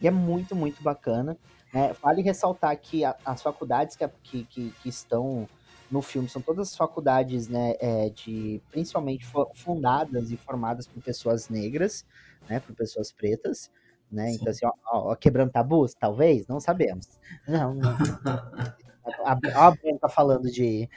[0.00, 1.36] E é muito, muito bacana.
[1.72, 1.92] Né?
[2.02, 5.48] Vale ressaltar que a, as faculdades que, que, que, que estão
[5.90, 12.04] no filme são todas faculdades, né, é, de principalmente fundadas e formadas por pessoas negras,
[12.48, 13.70] né, por pessoas pretas,
[14.10, 14.28] né?
[14.28, 14.34] Sim.
[14.36, 14.72] Então assim, ó,
[15.10, 17.06] ó, quebrando tabus, talvez, não sabemos.
[17.46, 17.90] Não, não.
[19.24, 20.88] a, a, a Branca falando de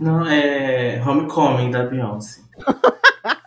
[0.00, 2.42] Não, é Homecoming da Beyoncé.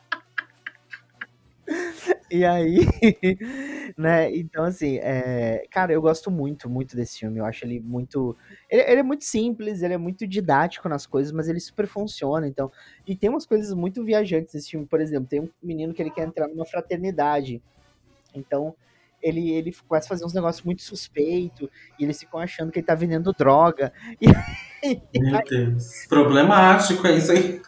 [2.32, 2.80] E aí,
[3.98, 4.34] né?
[4.34, 5.65] Então, assim, é...
[5.70, 7.39] cara, eu gosto muito, muito desse filme.
[7.39, 8.38] Eu acho ele muito.
[8.70, 12.48] Ele, ele, é muito simples, ele é muito didático nas coisas, mas ele super funciona.
[12.48, 12.72] Então,
[13.06, 14.86] e tem umas coisas muito viajantes nesse filme.
[14.86, 17.62] Por exemplo, tem um menino que ele quer entrar numa fraternidade.
[18.34, 18.74] Então,
[19.22, 22.86] ele, ele começa a fazer uns negócios muito suspeitos e eles ficam achando que ele
[22.86, 23.91] tá vendendo droga.
[24.84, 25.00] E...
[25.20, 26.08] Meu Deus.
[26.10, 27.62] Problemático é isso aí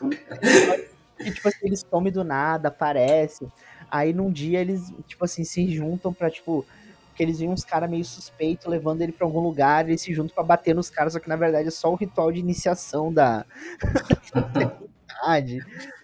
[1.26, 3.52] E, tipo assim, eles somem do nada, aparecem.
[3.90, 6.66] Aí num dia eles, tipo assim, se juntam pra, tipo.
[7.10, 10.34] Porque eles veem uns caras meio suspeitos levando ele pra algum lugar, eles se juntam
[10.34, 13.46] pra bater nos caras, só que na verdade é só o ritual de iniciação da.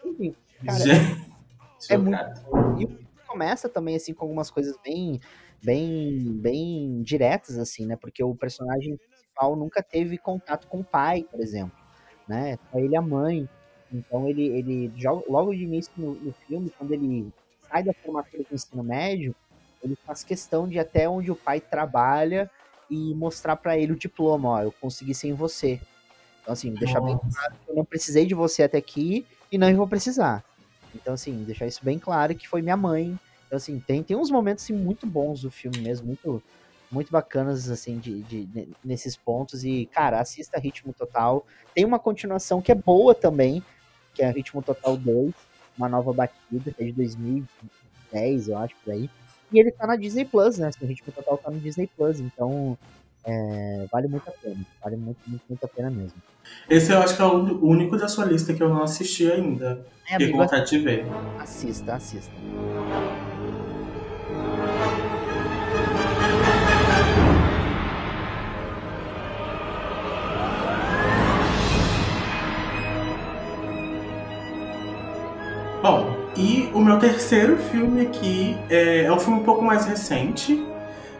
[0.05, 0.83] Enfim, cara,
[1.89, 2.17] é, é muito.
[2.79, 2.87] E
[3.27, 5.19] começa também, assim, com algumas coisas bem.
[5.61, 7.97] Bem, bem diretas, assim, né?
[7.97, 11.77] Porque o personagem principal nunca teve contato com o pai, por exemplo,
[12.27, 12.57] né?
[12.71, 13.49] Só ele a mãe.
[13.91, 14.93] Então ele, ele
[15.27, 17.31] logo de início no, no filme, quando ele
[17.69, 19.35] sai da formatura do ensino médio,
[19.83, 22.49] ele faz questão de ir até onde o pai trabalha
[22.89, 25.79] e mostrar para ele o diploma, ó, eu consegui sem você.
[26.41, 27.13] Então, assim, deixar Nossa.
[27.13, 30.43] bem claro que eu não precisei de você até aqui e não vou precisar.
[30.95, 33.17] Então, assim, deixar isso bem claro que foi minha mãe.
[33.45, 36.41] Então, assim, tem, tem uns momentos assim, muito bons do filme mesmo, muito,
[36.91, 39.63] muito bacanas, assim, de, de, de, nesses pontos.
[39.63, 41.45] E, cara, assista Ritmo Total.
[41.75, 43.63] Tem uma continuação que é boa também,
[44.19, 45.33] que é Ritmo Total 2
[45.79, 49.09] uma nova batida, que é de 2010, eu acho, por aí.
[49.49, 50.69] E ele tá na Disney Plus, né?
[50.81, 52.77] O Ritmo Total tá no Disney Plus, então
[53.23, 54.59] é, vale muito a pena.
[54.83, 56.21] Vale muito, muito, muito a pena mesmo.
[56.69, 59.85] Esse eu acho que é o único da sua lista que eu não assisti ainda.
[60.09, 61.05] É, com vontade de ver.
[61.39, 62.33] Assista, assista.
[76.89, 80.65] Meu terceiro filme aqui é, é um filme um pouco mais recente,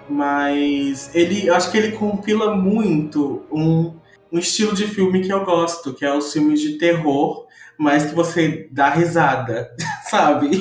[0.10, 3.96] mas ele acho que ele compila muito um,
[4.32, 7.46] um estilo de filme que eu gosto, que é os filmes de terror,
[7.78, 9.72] mas que você dá risada,
[10.10, 10.60] sabe?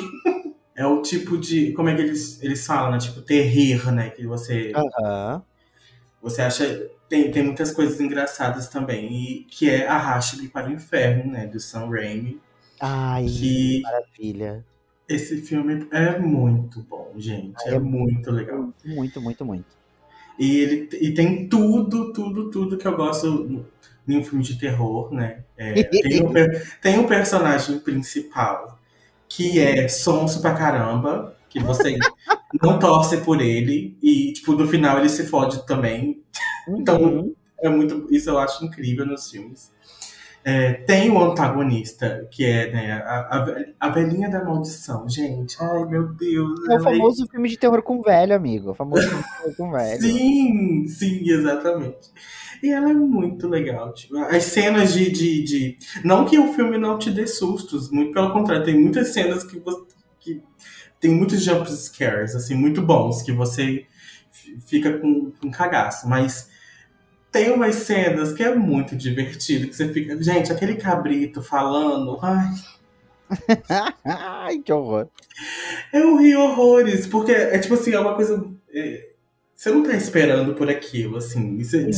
[0.76, 1.72] É o tipo de.
[1.72, 2.98] Como é que eles, eles falam, né?
[2.98, 4.10] Tipo, terrir, né?
[4.10, 4.74] Que você.
[4.76, 5.42] Uhum.
[6.20, 6.86] Você acha.
[7.08, 9.10] Tem, tem muitas coisas engraçadas também.
[9.10, 11.46] E que é Arraste-me para o Inferno, né?
[11.46, 12.38] Do Sam Raimi.
[12.78, 14.64] Ai, que maravilha.
[15.08, 17.56] Esse filme é muito bom, gente.
[17.66, 18.72] é, é muito legal.
[18.84, 19.78] Muito, muito, muito.
[20.38, 23.64] E ele e tem tudo, tudo, tudo que eu gosto
[24.06, 25.44] em um filme de terror, né?
[25.56, 26.32] É, tem, um,
[26.80, 28.78] tem um personagem principal
[29.28, 31.96] que é sonso pra caramba, que você
[32.62, 36.22] não torce por ele, e, tipo, no final ele se fode também.
[36.66, 36.80] Uhum.
[36.80, 38.06] Então, é muito.
[38.10, 39.70] Isso eu acho incrível nos filmes.
[40.50, 45.54] É, tem o antagonista, que é né, a, a, velhinha da maldição, gente.
[45.60, 46.66] Ai, meu Deus.
[46.70, 48.70] É o famoso filme de terror com velho, amigo.
[48.70, 50.00] O famoso filme de terror com velho.
[50.00, 52.10] Sim, sim, exatamente.
[52.62, 53.92] E ela é muito legal.
[53.92, 58.14] Tipo, as cenas de, de, de, Não que o filme não te dê sustos, muito
[58.14, 59.82] pelo contrário, tem muitas cenas que você.
[60.18, 60.42] Que
[60.98, 63.84] tem muitos jump scares, assim, muito bons, que você
[64.66, 66.48] fica com, com cagaço, mas
[67.30, 70.20] tem umas cenas que é muito divertido, que você fica.
[70.22, 72.18] Gente, aquele cabrito falando.
[72.22, 72.48] Ai.
[74.04, 75.08] ai, que horror.
[75.92, 78.44] Eu ri horrores, porque é tipo assim, é uma coisa.
[78.72, 79.08] É,
[79.54, 81.58] você não tá esperando por aquilo, assim.
[81.58, 81.90] E, você,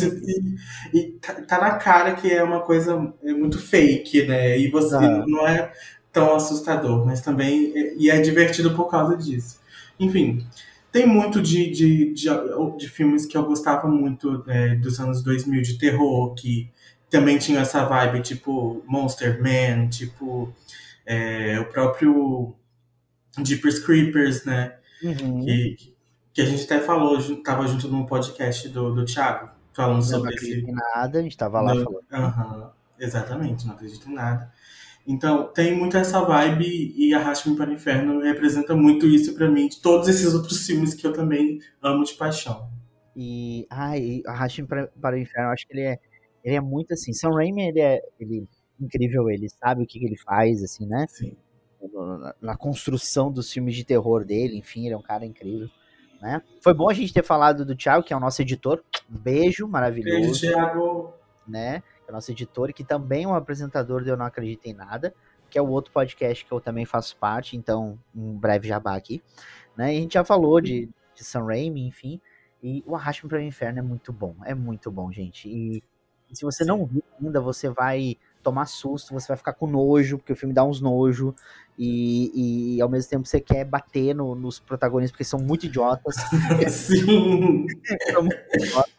[0.93, 4.59] e, e tá, tá, na cara que é uma coisa é muito fake, né?
[4.59, 5.25] E você ah.
[5.27, 5.73] não é
[6.12, 7.73] tão assustador, mas também.
[7.77, 9.61] É, e é divertido por causa disso.
[9.99, 10.45] Enfim.
[10.92, 12.29] Tem muito de, de, de,
[12.76, 16.68] de filmes que eu gostava muito é, dos anos 2000 de terror, que
[17.09, 20.53] também tinha essa vibe, tipo Monster Man, tipo
[21.07, 22.55] é, o próprio
[23.44, 24.76] Jeepers Creepers, né?
[25.03, 25.44] Uhum.
[25.44, 25.94] Que,
[26.33, 30.44] que a gente até falou, tava junto num podcast do, do Thiago, falando sobre esse.
[30.44, 32.05] Não acredito em nada, a gente tava lá no, falando.
[32.12, 34.53] Uhum, exatamente, não acredito em nada.
[35.11, 39.66] Então, tem muito essa vibe e Arraste-me para o Inferno representa muito isso para mim,
[39.66, 42.70] de todos esses outros filmes que eu também amo de paixão.
[43.16, 45.99] E, ai, Arraste-me para, para o Inferno, eu acho que ele é,
[46.44, 47.12] ele é muito assim.
[47.12, 48.46] Sam Raimi, ele é ele,
[48.81, 51.05] incrível, ele sabe o que, que ele faz, assim, né?
[51.09, 51.37] Sim.
[51.92, 55.68] Na, na, construção dos filmes de terror dele, enfim, ele é um cara incrível.
[56.23, 56.40] Né?
[56.61, 58.81] Foi bom a gente ter falado do Thiago, que é o nosso editor.
[59.11, 60.20] Um beijo maravilhoso.
[60.20, 61.14] Beijo, Thiago.
[61.49, 61.83] Né?
[62.12, 65.14] Nosso editor, que também é um apresentador do Eu Não Acredito em Nada,
[65.49, 69.23] que é o outro podcast que eu também faço parte, então, um breve jabá aqui.
[69.77, 69.94] Né?
[69.94, 72.20] E a gente já falou de, de Sam Raimi, enfim,
[72.62, 75.49] e o Arraste para o Inferno é muito bom, é muito bom, gente.
[75.49, 75.83] E,
[76.31, 80.18] e se você não viu ainda, você vai tomar susto, você vai ficar com nojo,
[80.18, 81.35] porque o filme dá uns nojo,
[81.79, 86.16] e, e ao mesmo tempo você quer bater no, nos protagonistas, porque são muito idiotas.
[86.70, 87.66] Sim!
[88.12, 88.94] são muito idiotas.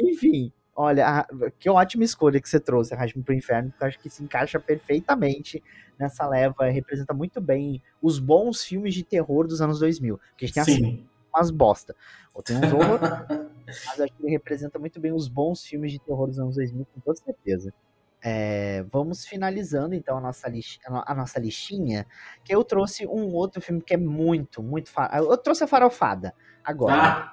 [0.00, 1.26] Enfim, Olha,
[1.58, 4.60] que ótima escolha que você trouxe, Arraste-me pro Inferno, que eu acho que se encaixa
[4.60, 5.60] perfeitamente
[5.98, 10.20] nessa leva, representa muito bem os bons filmes de terror dos anos 2000.
[10.36, 11.96] Que a gente tem assim, umas bosta.
[12.32, 13.00] Ou tem uns horror,
[13.66, 16.86] mas acho que ele representa muito bem os bons filmes de terror dos anos 2000,
[16.94, 17.74] com toda certeza.
[18.22, 20.48] é, vamos finalizando então a nossa,
[21.06, 22.06] a nossa listinha,
[22.44, 24.92] que eu trouxe um outro filme que é muito, muito.
[25.12, 26.32] Eu trouxe a farofada
[26.64, 26.94] agora.
[26.94, 27.32] Ah.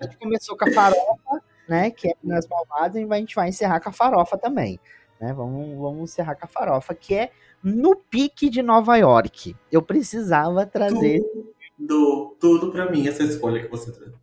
[0.00, 1.39] A gente começou com a farofa,
[1.70, 1.88] né?
[1.88, 4.80] Que é nas malvadas, e a gente vai encerrar com a farofa também.
[5.20, 5.32] Né?
[5.32, 7.30] Vamos, vamos encerrar com a farofa, que é
[7.62, 9.54] no pique de Nova York.
[9.70, 11.22] Eu precisava trazer.
[11.78, 14.18] Tudo, tudo para mim, essa escolha que você trouxe.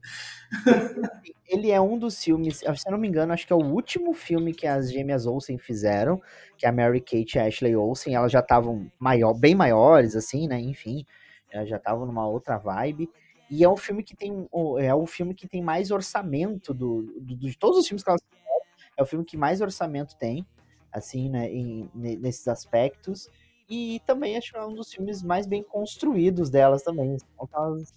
[1.48, 4.14] Ele é um dos filmes, se eu não me engano, acho que é o último
[4.14, 6.22] filme que as gêmeas Olsen fizeram,
[6.58, 10.46] que a Mary Kate e a Ashley Olsen, elas já estavam maior, bem maiores, assim,
[10.46, 10.60] né?
[10.60, 11.06] Enfim,
[11.50, 13.10] elas já estavam numa outra vibe.
[13.50, 14.48] E é um filme que tem.
[14.80, 18.22] É o filme que tem mais orçamento do, do, de todos os filmes que elas
[18.22, 18.62] fizeram.
[18.98, 20.46] É o filme que mais orçamento tem,
[20.92, 21.50] assim, né?
[21.50, 23.30] Em, nesses aspectos.
[23.70, 27.18] E também acho que é um dos filmes mais bem construídos delas também.
[27.54, 27.94] Elas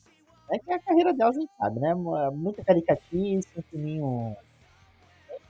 [0.53, 1.95] é que a carreira delas, a sabe, né?
[1.95, 4.37] Muita caricatice, um filminho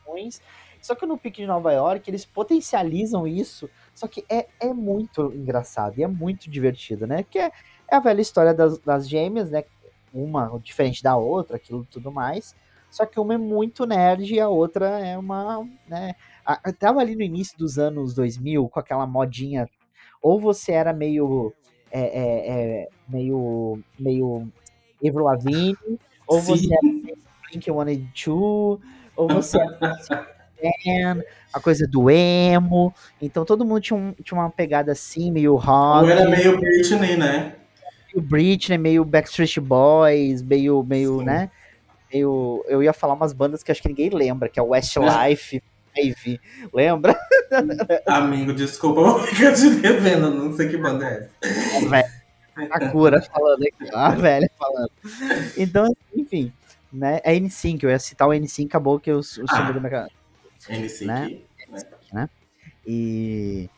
[0.07, 0.41] ruins.
[0.83, 5.33] Só que no Pique de Nova York, eles potencializam isso, só que é, é muito
[5.35, 7.23] engraçado e é muito divertido, né?
[7.23, 7.53] Que é,
[7.91, 9.65] é a velha história das, das gêmeas, né?
[10.13, 12.55] Uma diferente da outra, aquilo tudo mais.
[12.91, 16.15] Só que uma é muito nerd e a outra é uma, né?
[16.45, 19.69] A, tava ali no início dos anos 2000 com aquela modinha.
[20.21, 21.53] Ou você era meio.
[21.91, 23.81] É, é, é, meio.
[23.99, 24.49] meio
[25.03, 26.47] Avril Lavigne, ou Sim.
[26.47, 28.81] você é Blink-182,
[29.17, 31.17] ou você é
[31.53, 32.95] a coisa do emo.
[33.21, 36.05] Então todo mundo tinha, um, tinha uma pegada assim, meio rock.
[36.05, 37.57] Ou era meio Britney, né?
[38.13, 41.51] Meio Britney, meio Backstreet Boys, meio, meio né?
[42.13, 45.63] Meio, eu ia falar umas bandas que acho que ninguém lembra, que é Westlife,
[45.97, 46.41] Ivy,
[46.73, 47.19] lembra?
[48.07, 51.97] Amigo, desculpa, eu vou ficar te devendo, não sei que banda é essa.
[51.97, 52.21] É,
[52.69, 54.91] Sakura falando aqui, a velha falando.
[55.57, 56.53] Então, enfim,
[56.93, 57.21] né?
[57.23, 60.09] É N5, eu ia citar o N5, acabou que eu, eu ah, da minha
[60.69, 61.39] N5, né?
[62.13, 62.29] né?
[62.87, 63.69] E.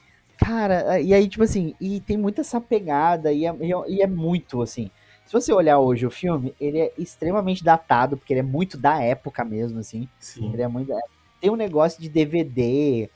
[0.44, 3.54] Cara, e aí, tipo assim, e tem muita essa pegada, e é,
[3.88, 4.90] e é muito, assim.
[5.24, 9.00] Se você olhar hoje o filme, ele é extremamente datado, porque ele é muito da
[9.00, 10.08] época mesmo, assim.
[10.18, 10.52] Sim.
[10.52, 10.92] Ele é muito.
[11.40, 13.08] Tem um negócio de DVD,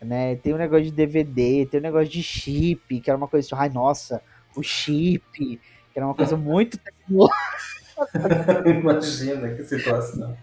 [0.00, 0.36] né?
[0.36, 3.60] Tem um negócio de DVD, tem um negócio de chip, que era uma coisa assim,
[3.60, 4.22] ai, nossa,
[4.54, 5.60] o chip, que
[5.94, 7.34] era uma coisa muito tecnológica.
[8.66, 10.36] Imagina que situação.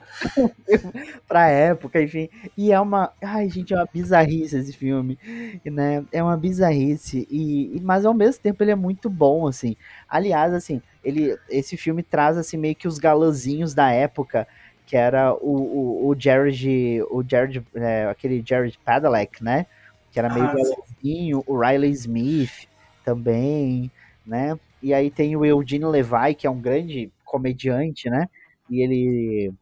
[1.28, 2.30] pra época, enfim.
[2.58, 3.12] E é uma.
[3.22, 5.18] Ai, gente, é uma bizarrice esse filme.
[5.66, 6.04] Né?
[6.12, 7.28] É uma bizarrice.
[7.30, 9.76] E, mas ao mesmo tempo ele é muito bom, assim.
[10.08, 14.48] Aliás, assim, ele, esse filme traz assim, meio que os galãzinhos da época.
[14.86, 17.02] Que era o, o, o Jared.
[17.10, 17.66] O Jared.
[17.76, 19.66] É, aquele Jared Padalecki, né?
[20.12, 21.44] Que era meio ah, galãzinho.
[21.48, 22.68] O Riley Smith
[23.06, 23.90] também
[24.26, 24.58] né?
[24.82, 28.28] E aí tem o Eugene Levi, que é um grande comediante, né?
[28.70, 29.54] E ele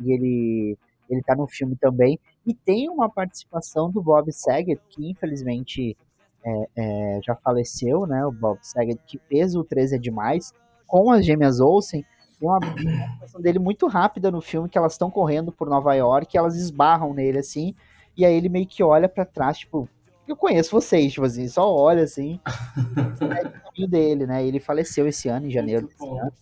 [0.00, 0.78] e ele
[1.08, 2.18] ele tá no filme também.
[2.46, 5.96] E tem uma participação do Bob Saget, que infelizmente
[6.42, 8.24] é, é, já faleceu, né?
[8.24, 10.54] O Bob Saget, que fez o 13 é Demais,
[10.86, 12.04] com as gêmeas Olsen.
[12.38, 16.34] Tem uma participação dele muito rápida no filme, que elas estão correndo por Nova York,
[16.34, 17.74] e elas esbarram nele, assim,
[18.16, 19.86] e aí ele meio que olha para trás, tipo,
[20.26, 22.40] eu conheço vocês, tipo assim, só olha assim.
[23.20, 24.46] é o caminho dele, né?
[24.46, 26.32] Ele faleceu esse ano, em janeiro desse ano,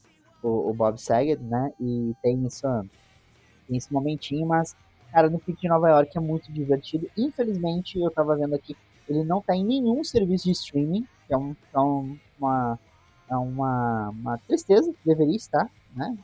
[0.43, 1.73] o, o, Bob Saget, né?
[1.81, 2.67] E tem, isso,
[3.67, 4.77] tem esse momentinho, mas,
[5.13, 7.09] cara, no Pique de Nova York é muito divertido.
[7.17, 8.77] Infelizmente, eu tava vendo aqui,
[9.09, 12.79] ele não tá em nenhum serviço de streaming, que é, um, é uma,
[13.31, 16.17] é uma, uma tristeza, deveria estar, né?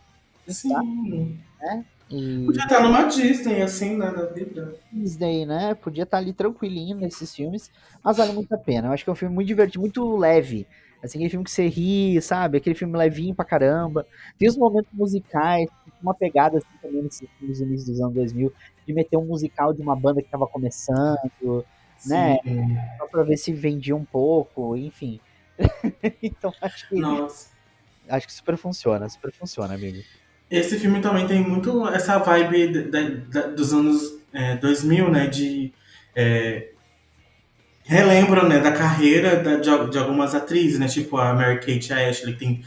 [0.47, 1.39] Sim.
[1.61, 1.85] né?
[2.11, 2.45] E...
[2.45, 4.77] Podia estar numa Disney, assim, né, da vida.
[4.93, 5.75] Disney, né?
[5.75, 7.71] Podia estar ali tranquilinho nesses filmes,
[8.03, 8.89] mas vale muito a pena.
[8.89, 10.67] Eu acho que é um filme muito divertido, muito leve.
[11.05, 12.57] Assim, aquele filme que você ri, sabe?
[12.57, 14.07] Aquele filme levinho pra caramba.
[14.39, 15.69] Tem os momentos musicais,
[16.03, 18.53] uma pegada assim também nesses filmes do início dos anos 2000,
[18.87, 21.19] de meter um musical de uma banda que tava começando,
[22.07, 22.39] né?
[22.43, 22.55] Sim.
[22.55, 22.97] né?
[22.97, 25.21] Só pra ver se vendia um pouco, enfim.
[26.23, 26.97] então acho que.
[26.97, 27.53] Nossa.
[28.09, 30.03] Acho que super funciona, super funciona, amigo.
[30.51, 35.27] Esse filme também tem muito essa vibe da, da, dos anos é, 2000, né?
[35.27, 35.73] De.
[36.17, 36.71] É,
[37.85, 38.59] relembram, né?
[38.59, 40.89] Da carreira da, de, de, algumas atrizes, né?
[40.89, 42.37] Tipo a Mary Kate Ashley.
[42.37, 42.65] Tem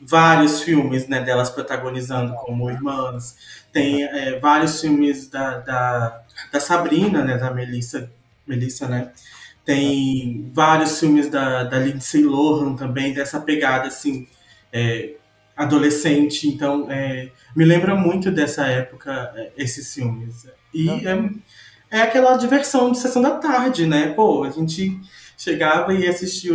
[0.00, 3.36] vários filmes né, delas protagonizando como irmãs.
[3.72, 7.36] Tem é, vários filmes da, da, da Sabrina, né?
[7.36, 8.10] Da Melissa,
[8.46, 9.10] Melissa né?
[9.64, 14.26] Tem vários filmes da, da Lindsay Lohan também, dessa pegada, assim,
[14.72, 15.14] é,
[15.54, 20.48] adolescente, então é, me lembra muito dessa época é, esses filmes.
[20.72, 21.30] E é,
[21.90, 24.12] é aquela diversão de sessão da tarde, né?
[24.12, 25.00] Pô, a gente
[25.36, 26.52] chegava e assistia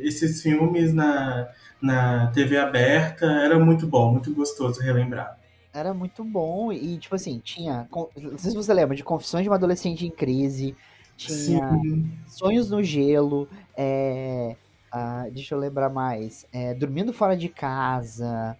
[0.00, 1.48] esses filmes na,
[1.80, 5.38] na TV aberta, era muito bom, muito gostoso relembrar.
[5.72, 7.86] Era muito bom e, tipo assim, tinha.
[8.16, 10.74] Não sei se você lembra de Confissões de uma Adolescente em Crise,
[11.16, 12.10] tinha Sim.
[12.26, 14.56] Sonhos no Gelo, é,
[14.90, 18.56] ah, deixa eu lembrar mais, é, Dormindo Fora de Casa,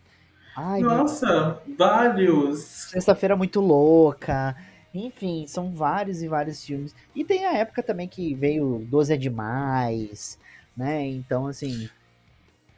[0.57, 2.61] ai, meu Nossa, vários.
[2.61, 4.55] Sexta-feira Muito Louca.
[4.95, 6.95] Enfim, são vários e vários filmes.
[7.15, 10.39] E tem a época também que veio 12 é Demais,
[10.77, 11.07] né?
[11.07, 11.89] Então, assim.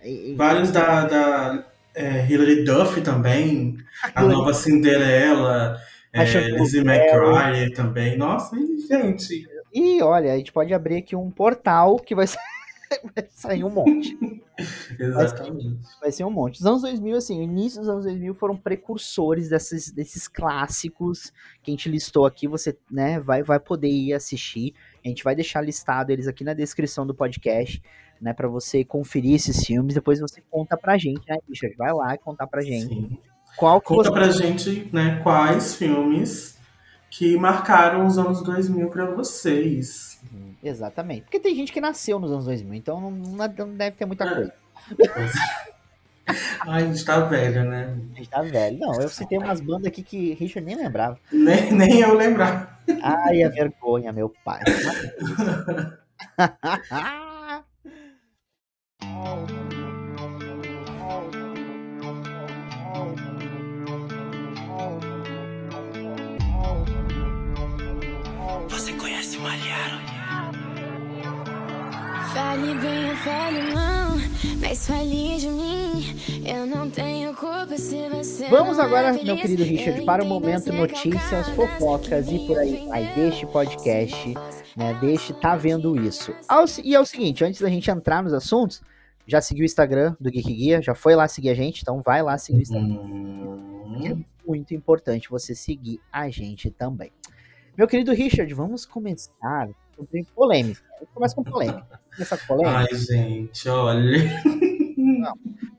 [0.05, 3.79] e- e- Vários da, da é, Hilary Duff também.
[4.15, 5.81] A nova Cinderela.
[6.13, 6.81] É, Paixão Lizzie.
[6.81, 8.17] McGuire também.
[8.19, 9.49] Nossa, e, gente.
[9.73, 12.39] E olha, a gente pode abrir aqui um portal que vai, sa-
[13.03, 14.19] vai sair um monte.
[14.99, 15.79] Exatamente.
[16.01, 16.61] Vai ser um monte.
[16.61, 21.33] Os anos 2000, assim, o início dos anos 2000 foram precursores desses, desses clássicos
[21.63, 22.47] que a gente listou aqui.
[22.47, 24.75] Você né, vai, vai poder ir assistir.
[25.05, 27.83] A gente vai deixar listado eles aqui na descrição do podcast,
[28.21, 29.95] né, para você conferir esses filmes.
[29.95, 31.77] Depois você conta pra gente, né, Richard?
[31.77, 33.19] Vai lá e contar pra gente Sim.
[33.57, 36.62] qual Conta você pra gente, né, quais filmes
[37.13, 40.19] que marcaram os anos 2000 pra vocês.
[40.65, 41.25] Exatamente.
[41.25, 44.55] Porque tem gente que nasceu nos anos 2000, então não, não deve ter muita coisa.
[46.61, 47.99] Ai, a gente tá velho, né?
[48.15, 48.79] A gente tá velho.
[48.79, 51.19] Não, eu citei umas bandas aqui que Richard nem lembrava.
[51.31, 52.83] Nem, nem eu lembrar.
[53.03, 54.63] Ai, a vergonha, meu pai.
[72.33, 74.11] Fale bem ou fale mal,
[74.61, 76.47] mas fale de mim.
[76.47, 78.49] Eu não tenho culpa se você.
[78.49, 83.13] Vamos é agora, meu querido Richard, para o momento notícias, fofocas e por aí vai
[83.15, 84.33] deste podcast,
[84.77, 84.97] né?
[85.01, 86.33] Deixe tá vendo isso.
[86.85, 88.81] E é o seguinte, antes da gente entrar nos assuntos,
[89.27, 92.23] já seguiu o Instagram do Geek Guia, já foi lá seguir a gente, então vai
[92.23, 92.95] lá seguir o Instagram.
[94.05, 97.11] É Hum, muito importante você seguir a gente também.
[97.77, 100.81] Meu querido Richard, vamos começar sobre polêmica.
[100.99, 101.87] Vamos começar com polêmica.
[101.89, 102.79] Vamos começar com polêmica?
[102.91, 104.43] Ai, gente, olha.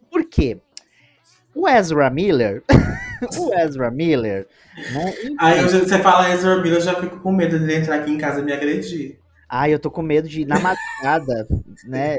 [0.10, 0.58] Por quê?
[1.56, 2.64] O Ezra Miller,
[3.38, 5.14] o Ezra Miller, né?
[5.40, 8.18] Aí você fala Ezra Miller, eu já fico com medo de ele entrar aqui em
[8.18, 9.20] casa e me agredir.
[9.48, 11.48] Ai, eu tô com medo de, na madrugada,
[11.86, 12.18] né,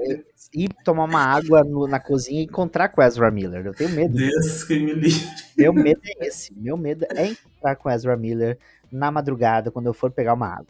[0.55, 3.67] ir tomar uma água no- na cozinha e encontrar com o Ezra Miller.
[3.67, 4.17] Eu tenho medo.
[4.17, 5.27] Deus que me livre.
[5.59, 6.55] Meu medo é esse.
[6.55, 8.57] Meu medo é encontrar com o Ezra Miller
[8.95, 10.67] na madrugada, quando eu for pegar uma água.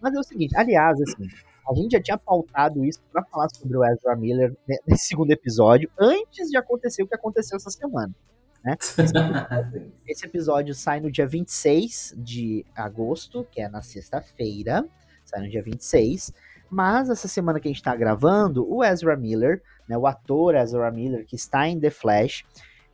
[0.00, 1.28] Mas é o seguinte, aliás, assim,
[1.70, 5.30] a gente já tinha pautado isso pra falar sobre o Ezra Miller ne- nesse segundo
[5.30, 8.14] episódio, antes de acontecer o que aconteceu essa semana.
[8.64, 8.76] Né?
[10.06, 14.84] Esse episódio sai no dia 26 de agosto, que é na sexta-feira.
[15.24, 16.32] Sai no dia 26.
[16.70, 20.90] Mas essa semana que a gente tá gravando, o Ezra Miller, né, o ator Ezra
[20.90, 22.44] Miller, que está em The Flash,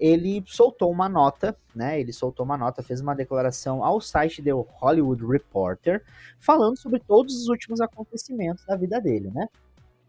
[0.01, 2.01] ele soltou uma nota, né?
[2.01, 6.03] Ele soltou uma nota, fez uma declaração ao site do Hollywood Reporter,
[6.39, 9.47] falando sobre todos os últimos acontecimentos da vida dele, né?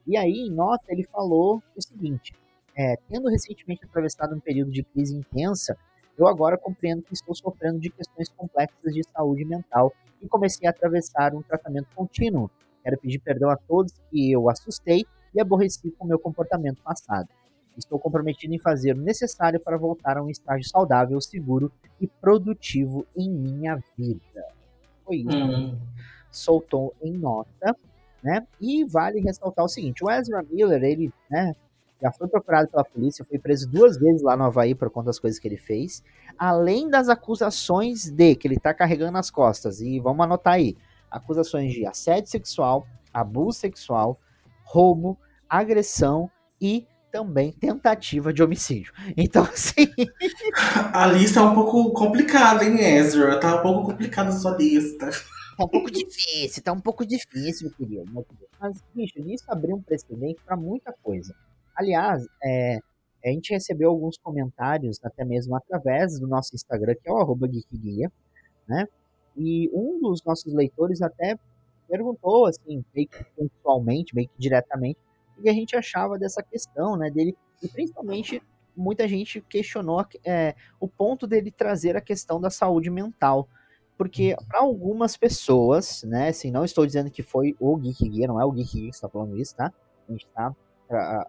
[0.07, 2.33] E aí, em nota, ele falou o seguinte:
[2.75, 5.77] é, tendo recentemente atravessado um período de crise intensa,
[6.17, 10.71] eu agora compreendo que estou sofrendo de questões complexas de saúde mental e comecei a
[10.71, 12.49] atravessar um tratamento contínuo.
[12.81, 17.27] Quero pedir perdão a todos que eu assustei e aborreci com meu comportamento passado.
[17.77, 23.05] Estou comprometido em fazer o necessário para voltar a um estágio saudável, seguro e produtivo
[23.15, 24.43] em minha vida.
[25.05, 25.77] Foi isso Hum.
[26.29, 27.75] soltou em nota,
[28.23, 28.45] né?
[28.59, 31.55] E vale ressaltar o seguinte: o Ezra Miller, ele, né,
[32.01, 35.19] já foi procurado pela polícia, foi preso duas vezes lá no Havaí por conta das
[35.19, 36.03] coisas que ele fez,
[36.37, 39.81] além das acusações de que ele tá carregando nas costas.
[39.81, 40.75] E vamos anotar aí:
[41.09, 44.19] acusações de assédio sexual, abuso sexual,
[44.63, 45.17] roubo,
[45.49, 48.93] agressão e também tentativa de homicídio.
[49.17, 49.87] Então, assim,
[50.93, 53.39] A lista é um pouco complicada, hein, Ezra?
[53.39, 55.09] Tá um pouco complicada a sua lista.
[55.57, 58.11] Tá um pouco difícil, tá um pouco difícil, meu querido.
[58.11, 58.47] meu querido.
[58.59, 61.35] Mas, bicho, isso abriu um precedente para muita coisa.
[61.75, 62.79] Aliás, é,
[63.23, 67.47] a gente recebeu alguns comentários, até mesmo através do nosso Instagram, que é o arroba
[67.47, 68.11] geekguia,
[68.67, 68.87] né?
[69.37, 71.37] E um dos nossos leitores até
[71.87, 74.97] perguntou, assim, meio que pontualmente, meio que diretamente,
[75.41, 78.41] o que a gente achava dessa questão, né, dele, e principalmente
[78.75, 83.47] muita gente questionou é, o ponto dele trazer a questão da saúde mental,
[83.97, 88.39] porque para algumas pessoas, né, assim, não estou dizendo que foi o Geek Guia, não
[88.39, 89.71] é o Geek Guia que está falando isso, tá?
[90.07, 90.55] A gente está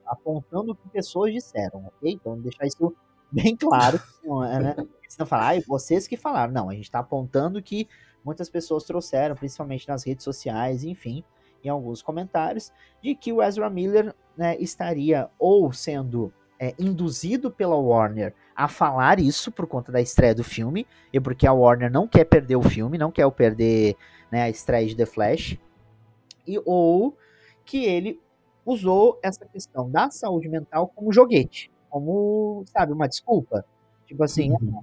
[0.07, 2.13] apontando o que pessoas disseram, ok?
[2.13, 2.95] Então, deixar isso
[3.31, 4.77] bem claro, não é, né?
[5.09, 6.53] Senão falar, ah, vocês que falaram.
[6.53, 7.87] Não, a gente está apontando que
[8.25, 11.23] muitas pessoas trouxeram, principalmente nas redes sociais, enfim,
[11.65, 17.77] em alguns comentários, de que o Ezra Miller né, estaria ou sendo é, induzido pela
[17.77, 22.07] Warner a falar isso por conta da estreia do filme, e porque a Warner não
[22.07, 23.97] quer perder o filme, não quer perder
[24.31, 25.59] né, a estreia de The Flash,
[26.47, 27.17] E, ou
[27.65, 28.21] que ele
[28.65, 33.65] usou essa questão da saúde mental como joguete, como, sabe, uma desculpa.
[34.07, 34.83] Tipo assim, uhum.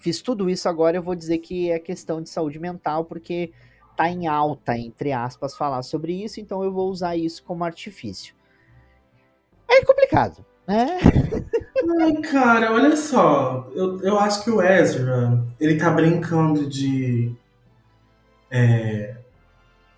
[0.00, 3.52] fiz tudo isso agora, eu vou dizer que é questão de saúde mental, porque
[4.00, 8.34] tá em alta, entre aspas, falar sobre isso, então eu vou usar isso como artifício.
[9.68, 10.98] É complicado, né?
[12.00, 17.30] Ai, cara, olha só, eu, eu acho que o Ezra, ele tá brincando de.
[18.50, 19.16] É,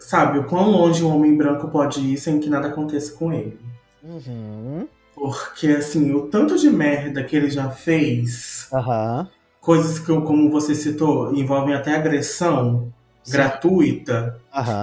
[0.01, 3.61] sabe, o quão longe um homem branco pode ir sem que nada aconteça com ele.
[4.03, 4.89] Uhum.
[5.15, 9.29] Porque, assim, o tanto de merda que ele já fez, uhum.
[9.61, 12.93] coisas que, como você citou, envolvem até agressão
[13.23, 13.33] Sim.
[13.33, 14.41] gratuita,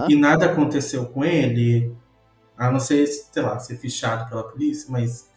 [0.07, 1.93] e nada aconteceu com ele,
[2.57, 5.29] a não ser, sei lá, ser fichado pela polícia, mas,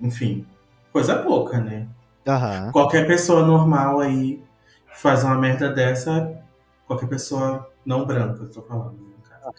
[0.00, 0.46] enfim,
[0.92, 1.86] coisa pouca, né?
[2.72, 4.42] Qualquer pessoa normal aí
[4.94, 6.42] faz uma merda dessa,
[6.86, 9.06] qualquer pessoa não branca, eu tô falando.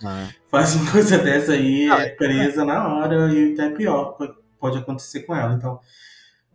[0.01, 4.17] Né, faz uma coisa dessa aí, é presa na hora e até pior
[4.59, 5.53] pode acontecer com ela.
[5.53, 5.79] Então,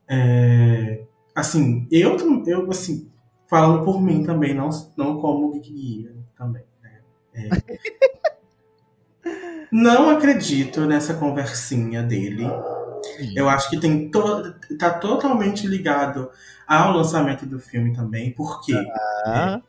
[0.09, 1.03] é,
[1.35, 3.11] assim, eu, eu assim,
[3.53, 6.65] falando por mim também, não, não como guia também.
[6.83, 7.01] Né?
[7.35, 7.51] É,
[9.71, 12.47] não acredito nessa conversinha dele.
[13.37, 16.31] Eu acho que tem to tá totalmente ligado
[16.67, 18.73] ao lançamento do filme também, porque
[19.27, 19.61] ah.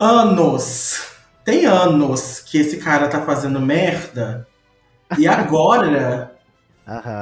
[0.00, 1.12] anos,
[1.44, 4.48] tem anos que esse cara tá fazendo merda
[5.16, 6.36] e agora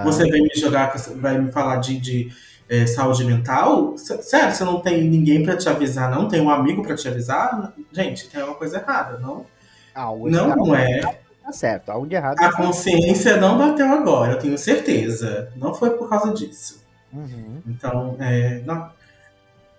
[0.03, 2.32] você vem me jogar, vai me falar de, de
[2.69, 3.97] é, saúde mental?
[3.97, 7.73] Sério, você não tem ninguém para te avisar, não tem um amigo para te avisar?
[7.93, 9.47] Gente, tem uma coisa errada, não?
[9.95, 11.01] Ah, não é.
[11.43, 12.37] Tá certo, aonde errado.
[12.41, 15.53] A consciência não bateu agora, eu tenho certeza.
[15.57, 16.85] Não foi por causa disso.
[17.12, 17.62] Uhum.
[17.67, 18.91] Então, é, não,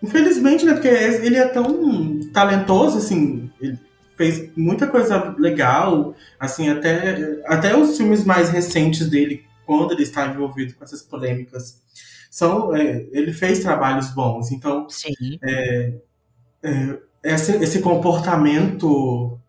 [0.01, 0.73] infelizmente, né?
[0.73, 3.51] Porque ele é tão talentoso, assim.
[3.59, 3.77] Ele
[4.15, 10.25] fez muita coisa legal, assim, até, até os filmes mais recentes dele, quando ele está
[10.25, 11.81] envolvido com essas polêmicas,
[12.37, 14.51] são, é, ele fez trabalhos bons.
[14.51, 14.85] Então,
[15.43, 15.93] é,
[16.61, 19.39] é, esse, esse comportamento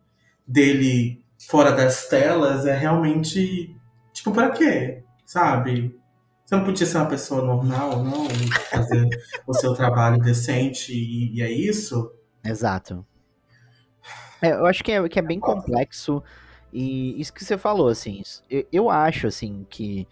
[0.46, 3.76] dele fora das telas é realmente.
[4.14, 5.02] Tipo, para quê?
[5.26, 5.94] Sabe?
[6.46, 8.26] Você não podia ser uma pessoa normal, não?
[8.70, 9.06] Fazer
[9.46, 12.10] o seu trabalho decente e, e, é isso?
[12.42, 13.04] Exato.
[14.40, 16.22] É, eu acho que é, que é bem complexo.
[16.72, 20.08] E isso que você falou, assim, eu, eu acho, assim, que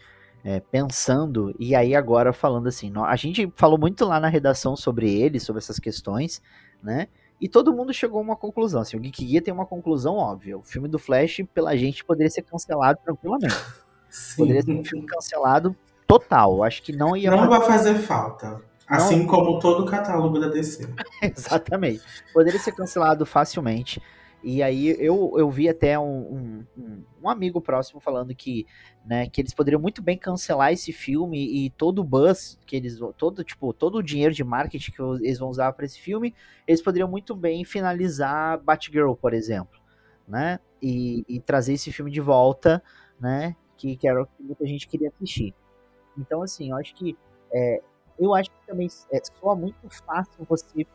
[0.47, 5.13] é, pensando, e aí agora falando assim, a gente falou muito lá na redação sobre
[5.13, 6.41] ele, sobre essas questões,
[6.81, 7.09] né?
[7.41, 8.81] E todo mundo chegou a uma conclusão.
[8.81, 10.57] Assim, o Geek Guia tem uma conclusão óbvia.
[10.57, 13.57] O filme do Flash, pela gente, poderia ser cancelado tranquilamente.
[14.09, 14.37] Sim.
[14.37, 15.77] Poderia ser um filme cancelado
[16.07, 16.63] total.
[16.63, 17.29] Acho que não ia.
[17.33, 18.63] Não vai fazer falta.
[18.87, 19.27] Assim não...
[19.27, 20.89] como todo o catálogo da DC.
[21.21, 22.03] Exatamente.
[22.33, 24.01] Poderia ser cancelado facilmente.
[24.43, 28.67] E aí eu, eu vi até um, um, um, amigo próximo falando que,
[29.05, 32.99] né, que eles poderiam muito bem cancelar esse filme e todo o buzz que eles
[33.17, 36.35] todo tipo todo o dinheiro de marketing que eles vão usar para esse filme,
[36.67, 39.81] eles poderiam muito bem finalizar Batgirl, por exemplo,
[40.29, 40.61] né?
[40.81, 42.83] E, e trazer esse filme de volta,
[43.19, 43.57] né?
[43.77, 45.55] Que, que era o que muita gente queria assistir.
[46.17, 47.17] Então assim, eu acho que
[47.53, 47.83] é,
[48.19, 50.87] eu acho que também é, soa muito fácil você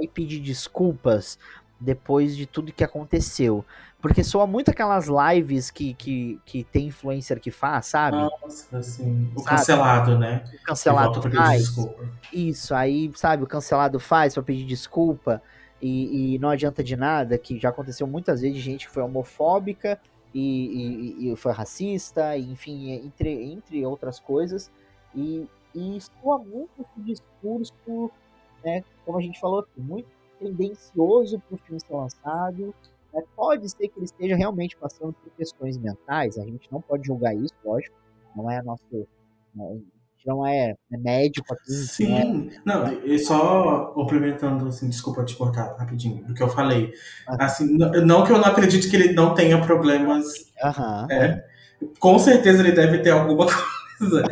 [0.00, 1.38] e pedir desculpas
[1.78, 3.64] depois de tudo que aconteceu.
[4.00, 8.16] Porque soa muito aquelas lives que, que, que tem influencer que faz, sabe?
[8.16, 9.56] Nossa, assim, o sabe?
[9.56, 10.44] cancelado, né?
[10.62, 11.74] O cancelado faz.
[12.32, 15.42] Isso, aí, sabe, o cancelado faz pra pedir desculpa
[15.80, 19.02] e, e, não adianta de nada, que já aconteceu muitas vezes de gente que foi
[19.02, 20.00] homofóbica
[20.32, 24.70] e, e, e foi racista, enfim, entre, entre outras coisas.
[25.14, 28.10] E, e soa muito esse discurso,
[28.64, 30.08] né, como a gente falou aqui, muito
[30.38, 32.74] tendencioso para o filme ser lançado.
[33.14, 37.06] É, pode ser que ele esteja realmente passando por questões mentais, a gente não pode
[37.06, 37.96] julgar isso, lógico,
[38.34, 38.84] não é nosso.
[39.54, 39.80] Né,
[40.26, 41.70] não é, é médico aqui.
[41.70, 42.90] Sim, não, é...
[42.90, 46.92] não, e só complementando, assim, desculpa te cortar rapidinho, do que eu falei.
[47.28, 50.26] Assim, não que eu não acredite que ele não tenha problemas.
[50.62, 51.10] Uhum.
[51.12, 51.44] É,
[52.00, 53.46] com certeza ele deve ter alguma
[53.98, 54.24] coisa.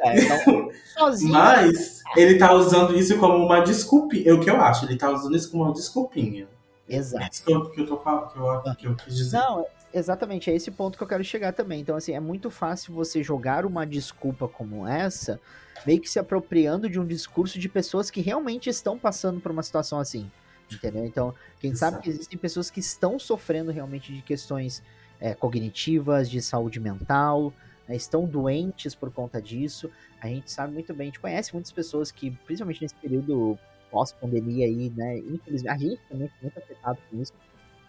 [0.00, 1.32] É, então, sozinho.
[1.32, 4.30] Mas ele tá usando isso como uma desculpinha.
[4.30, 6.48] É o que eu acho, ele tá usando isso como uma desculpinha.
[6.88, 7.42] Exato.
[7.44, 9.36] Que eu, que eu tô falando, que eu, que eu quis dizer.
[9.36, 11.80] Não, exatamente, é esse ponto que eu quero chegar também.
[11.80, 15.40] Então, assim, é muito fácil você jogar uma desculpa como essa,
[15.84, 19.62] meio que se apropriando de um discurso de pessoas que realmente estão passando por uma
[19.62, 20.30] situação assim.
[20.72, 21.04] Entendeu?
[21.04, 21.92] Então, quem Exato.
[21.92, 24.82] sabe que existem pessoas que estão sofrendo realmente de questões
[25.20, 27.52] é, cognitivas, de saúde mental,
[27.88, 29.90] né, estão doentes por conta disso.
[30.20, 33.58] A gente sabe muito bem, a gente conhece muitas pessoas que, principalmente nesse período
[33.90, 37.32] pós-pandemia aí, né, infelizmente, a gente também foi muito afetado com isso,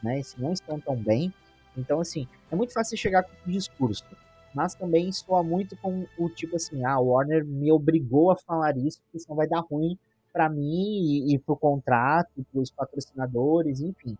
[0.03, 1.33] né, se não estão tão bem.
[1.75, 4.05] Então, assim, é muito fácil chegar com o discurso.
[4.53, 8.75] Mas também soa muito com o tipo assim, ah, o Warner me obrigou a falar
[8.77, 9.97] isso, porque senão vai dar ruim
[10.33, 14.17] para mim e, e pro contrato, pros patrocinadores, enfim.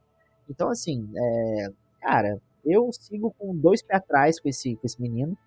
[0.50, 1.70] Então, assim, é,
[2.02, 5.38] cara, eu sigo com dois pés atrás com esse, com esse menino.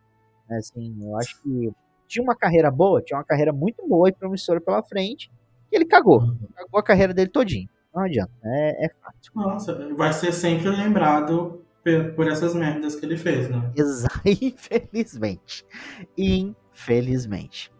[0.50, 1.70] Assim, eu acho que
[2.06, 5.30] tinha uma carreira boa, tinha uma carreira muito boa e promissora pela frente,
[5.70, 6.20] e ele cagou.
[6.20, 6.38] Uhum.
[6.54, 7.68] Cagou a carreira dele todinho.
[7.94, 9.30] Não adianta, é, é fato.
[9.34, 11.64] Nossa, vai ser sempre lembrado
[12.14, 13.72] por essas merdas que ele fez, né?
[14.24, 15.64] Infelizmente.
[16.16, 17.72] Infelizmente.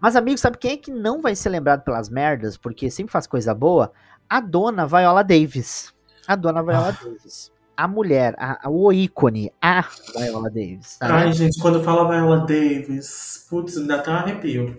[0.00, 3.26] Mas, amigo, sabe quem é que não vai ser lembrado pelas merdas, porque sempre faz
[3.26, 3.92] coisa boa?
[4.28, 5.92] A dona Viola Davis.
[6.26, 7.04] A dona Viola ah.
[7.04, 10.98] Davis a mulher, a, a, o ícone, a Viola Davis.
[10.98, 11.14] Tá?
[11.14, 14.76] Ai, gente, quando fala Viola Davis, putz, ainda até um arrepio.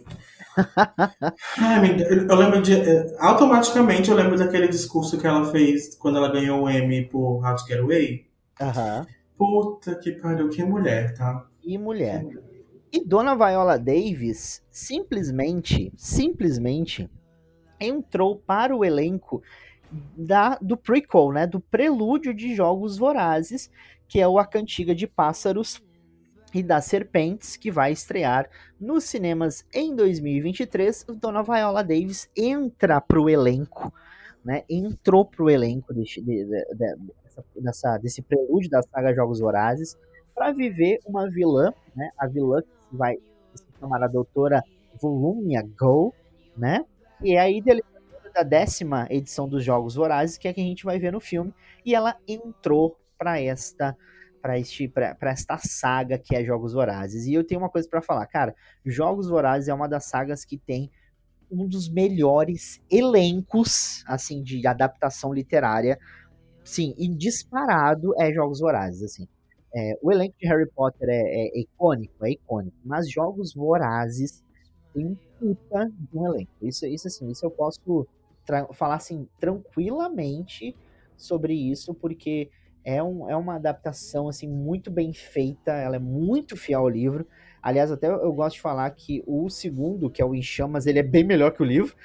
[1.58, 1.98] Ai,
[2.30, 2.74] eu lembro de.
[2.74, 7.44] Eh, automaticamente eu lembro daquele discurso que ela fez quando ela ganhou o Emmy por
[7.44, 8.28] How to Get Away.
[8.60, 9.06] Uhum.
[9.36, 11.48] Puta que pariu, que mulher, tá?
[11.64, 12.24] E mulher.
[12.94, 17.10] E Dona Viola Davis simplesmente, simplesmente
[17.80, 19.42] entrou para o elenco
[20.16, 23.70] da, do prequel, né, do prelúdio de Jogos Vorazes,
[24.08, 25.82] que é o A Cantiga de Pássaros
[26.54, 31.06] e das Serpentes, que vai estrear nos cinemas em 2023.
[31.20, 33.94] Dona Viola Davis entra pro elenco,
[34.44, 36.62] né, entrou pro elenco de, de, de,
[37.56, 39.98] dessa, desse prelúdio da saga Jogos Vorazes
[40.34, 43.16] para viver uma vilã, né, a vilã que vai
[43.54, 44.64] se chamar a Doutora
[45.02, 46.14] Volumia Go,
[46.58, 46.86] né,
[47.22, 47.91] e é a idealização
[48.32, 51.54] da décima edição dos Jogos Vorazes, que é que a gente vai ver no filme,
[51.86, 53.96] e ela entrou para esta
[54.42, 57.28] para este para esta saga que é Jogos Vorazes.
[57.28, 58.56] E eu tenho uma coisa para falar, cara,
[58.86, 60.90] Jogos Vorazes é uma das sagas que tem
[61.52, 66.00] um dos melhores elencos assim de adaptação literária.
[66.64, 69.28] Sim, e disparado é Jogos Vorazes, assim.
[69.74, 74.44] É, o elenco de Harry Potter é, é, icônico, é icônico, mas Jogos Vorazes
[74.94, 76.52] tem um puta de um elenco.
[76.62, 78.08] Isso, isso assim, isso eu posso
[78.74, 80.76] falar assim tranquilamente
[81.16, 82.50] sobre isso, porque
[82.84, 87.28] é, um, é uma adaptação assim muito bem feita, ela é muito fiel ao livro.
[87.62, 90.98] Aliás, até eu gosto de falar que o segundo, que é o Em Chamas, ele
[90.98, 91.96] é bem melhor que o livro.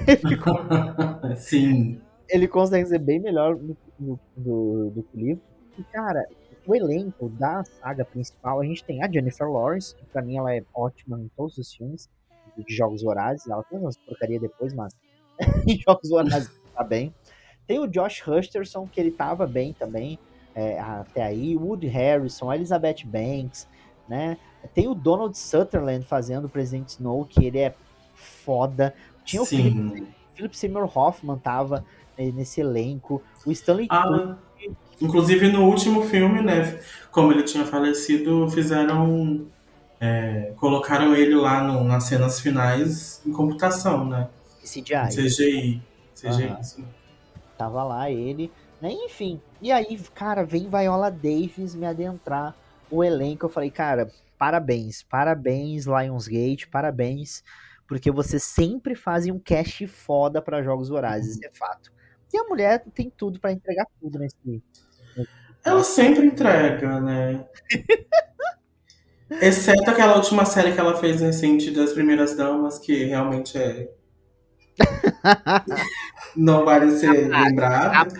[1.36, 2.00] Sim.
[2.28, 5.42] Ele consegue ser bem melhor do, do, do, do que o livro.
[5.78, 6.26] E, cara,
[6.66, 10.52] o elenco da saga principal, a gente tem a Jennifer Lawrence, que pra mim ela
[10.52, 12.08] é ótima em todos os filmes
[12.56, 13.46] de Jogos Vorazes.
[13.46, 14.92] Ela tem umas porcaria depois, mas
[15.86, 17.14] Jogos Vorazes tá bem.
[17.66, 20.18] Tem o Josh Husterson, que ele tava bem também,
[20.54, 21.56] é, até aí.
[21.56, 23.66] Woody Harrison, Elizabeth Banks,
[24.08, 24.36] né?
[24.74, 27.74] Tem o Donald Sutherland fazendo o Presidente Snow, que ele é
[28.14, 28.94] foda.
[29.24, 31.84] Tinha o Philip, Philip Seymour Hoffman tava
[32.16, 33.22] é, nesse elenco.
[33.46, 34.36] O Stanley ah,
[35.00, 36.80] Inclusive no último filme, né?
[37.10, 39.46] Como ele tinha falecido, fizeram.
[40.00, 44.28] É, colocaram ele lá no, nas cenas finais em computação, né?
[44.64, 45.08] CGI.
[45.14, 45.82] CGI.
[46.14, 46.62] CGI, uhum.
[46.62, 46.84] sim.
[47.56, 48.50] Tava lá ele,
[48.80, 48.90] né?
[48.92, 49.40] Enfim.
[49.60, 52.56] E aí, cara, vem Viola Davis me adentrar
[52.90, 53.46] o elenco.
[53.46, 57.42] Eu falei, cara, parabéns, parabéns, Lionsgate, parabéns,
[57.86, 61.92] porque vocês sempre fazem um cast foda para jogos vorazes, é fato.
[62.32, 64.62] E a mulher tem tudo para entregar tudo nesse.
[65.64, 67.46] Ela sempre entrega, né?
[69.40, 73.90] Exceto aquela última série que ela fez recente das Primeiras Damas, que realmente é
[76.36, 78.14] não vale ser lembrado.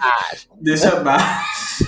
[0.61, 1.85] Deixa abaixo.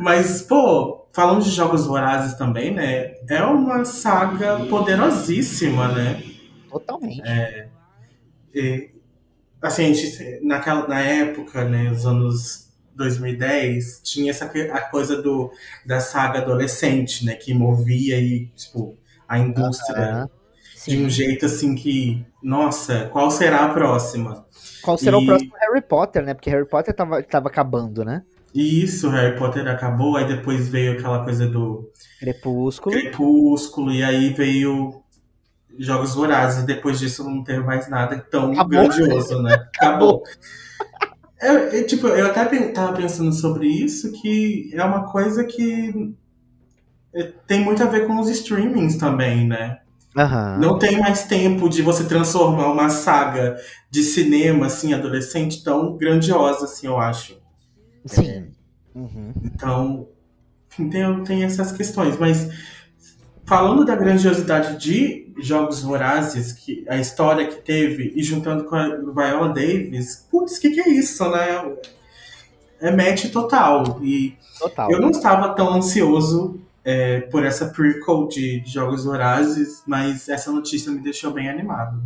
[0.00, 3.14] Mas, pô, falando de jogos vorazes também, né?
[3.28, 6.22] É uma saga poderosíssima, né?
[6.70, 7.22] Totalmente.
[7.24, 7.68] É,
[8.54, 8.90] e,
[9.62, 15.50] assim, a gente, naquela, na época, né, os anos 2010, tinha essa a coisa do,
[15.84, 17.34] da saga adolescente, né?
[17.34, 18.96] Que movia e, tipo,
[19.28, 20.28] a indústria
[20.86, 24.46] de um jeito assim que, nossa, qual será a próxima?
[24.82, 25.22] Qual será e...
[25.22, 26.34] o próximo Harry Potter, né?
[26.34, 28.22] Porque Harry Potter tava, tava acabando, né?
[28.54, 32.94] Isso, Harry Potter acabou, aí depois veio aquela coisa do Crepúsculo.
[32.94, 35.02] Crepúsculo, e aí veio
[35.78, 38.88] Jogos Vorazes, e depois disso não teve mais nada tão acabou.
[38.88, 39.68] grandioso, né?
[39.76, 40.22] Acabou.
[41.38, 46.14] É, é, tipo, eu até tava pensando sobre isso, que é uma coisa que
[47.14, 49.80] é, tem muito a ver com os streamings também, né?
[50.16, 50.58] Uhum.
[50.58, 53.56] Não tem mais tempo de você transformar uma saga
[53.90, 57.38] de cinema, assim, adolescente tão grandiosa, assim, eu acho.
[58.06, 58.28] Sim.
[58.28, 58.44] É.
[58.94, 59.32] Uhum.
[59.44, 60.08] Então,
[60.76, 62.18] tem, tem essas questões.
[62.18, 62.48] Mas,
[63.44, 68.88] falando da grandiosidade de Jogos Vorazes, que a história que teve, e juntando com a
[68.88, 71.76] Viola Davis, putz, o que, que é isso, né?
[72.80, 73.98] é match total.
[74.02, 74.90] E Total.
[74.90, 80.52] eu não estava tão ansioso é, por essa prequel de, de Jogos Vorazes, mas essa
[80.52, 82.00] notícia me deixou bem animado.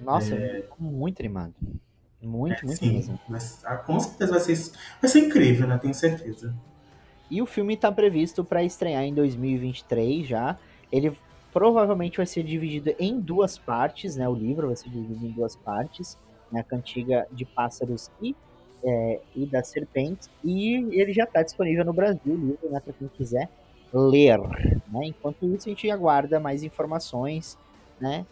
[0.00, 0.34] Nossa,
[0.78, 1.52] muito animado.
[2.22, 3.20] Muito, muito É, Sim, mesmo.
[3.28, 4.72] mas ah, com certeza vai ser,
[5.02, 5.76] vai ser incrível, né?
[5.76, 6.54] Tenho certeza.
[7.30, 10.56] E o filme tá previsto para estrear em 2023 já.
[10.90, 11.12] Ele
[11.52, 14.26] provavelmente vai ser dividido em duas partes, né?
[14.26, 16.16] O livro vai ser dividido em duas partes,
[16.50, 16.60] né?
[16.60, 18.34] A cantiga de pássaros e,
[18.82, 20.30] é, e das serpentes.
[20.42, 22.80] E ele já está disponível no Brasil, o livro, né?
[22.80, 23.50] Para quem quiser
[23.92, 24.38] ler,
[24.88, 25.06] né?
[25.06, 27.58] Enquanto isso, a gente aguarda mais informações,
[28.00, 28.26] né?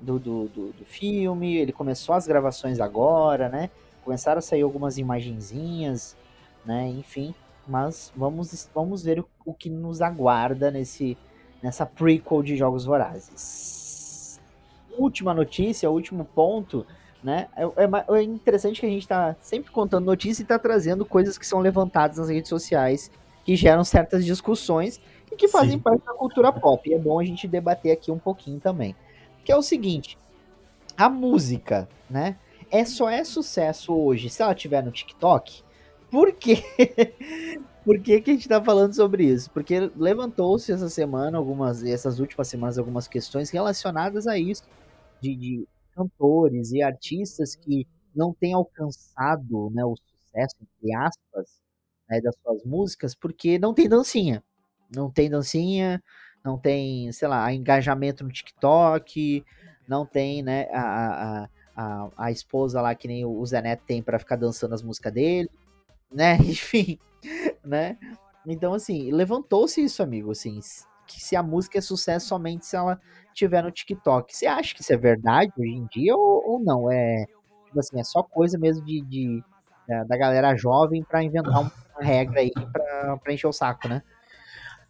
[0.00, 1.56] Do, do, do, do filme.
[1.56, 3.70] Ele começou as gravações agora, né?
[4.04, 6.16] Começaram a sair algumas imagenzinhas,
[6.64, 6.88] né?
[6.88, 7.34] Enfim,
[7.66, 11.16] mas vamos, vamos ver o, o que nos aguarda nesse,
[11.62, 14.40] nessa prequel de Jogos Vorazes.
[14.98, 16.86] Última notícia, último ponto,
[17.22, 17.48] né?
[17.56, 21.36] É, é é interessante que a gente tá sempre contando notícia e tá trazendo coisas
[21.36, 23.10] que são levantadas nas redes sociais
[23.46, 25.78] que geram certas discussões e que fazem Sim.
[25.78, 26.90] parte da cultura pop.
[26.90, 28.94] E é bom a gente debater aqui um pouquinho também.
[29.44, 30.18] Que é o seguinte,
[30.96, 32.36] a música, né?
[32.72, 35.62] É só é sucesso hoje se ela tiver no TikTok?
[36.10, 36.56] Por quê?
[37.84, 39.48] Por que, que a gente tá falando sobre isso?
[39.52, 44.64] Porque levantou-se essa semana, algumas, essas últimas semanas, algumas questões relacionadas a isso,
[45.20, 51.60] de, de cantores e artistas que não têm alcançado né, o sucesso, entre aspas,
[52.08, 54.42] né, das suas músicas, porque não tem dancinha.
[54.94, 56.02] Não tem dancinha,
[56.44, 59.44] não tem, sei lá, engajamento no TikTok,
[59.88, 64.02] não tem, né, a, a, a, a, esposa lá que nem o Zé Neto tem
[64.02, 65.50] pra ficar dançando as músicas dele,
[66.10, 66.36] né?
[66.42, 66.98] Enfim,
[67.64, 67.98] né?
[68.46, 70.60] Então, assim, levantou-se isso, amigo, assim,
[71.06, 73.00] que se a música é sucesso somente se ela
[73.34, 74.34] tiver no TikTok.
[74.34, 76.90] Você acha que isso é verdade hoje em dia ou, ou não?
[76.90, 77.26] É,
[77.66, 79.44] tipo assim, é só coisa mesmo de, de-
[79.88, 84.02] da, da galera jovem pra inventar uma regra aí pra, pra encher o saco, né?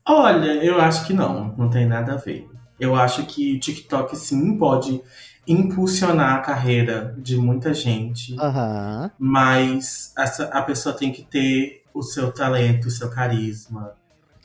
[0.04, 2.48] Olha, eu acho que não, não tem nada a ver.
[2.78, 5.02] Eu acho que o TikTok sim pode
[5.48, 9.10] impulsionar a carreira de muita gente, Aham.
[9.18, 13.94] mas essa, a pessoa tem que ter o seu talento, o seu carisma.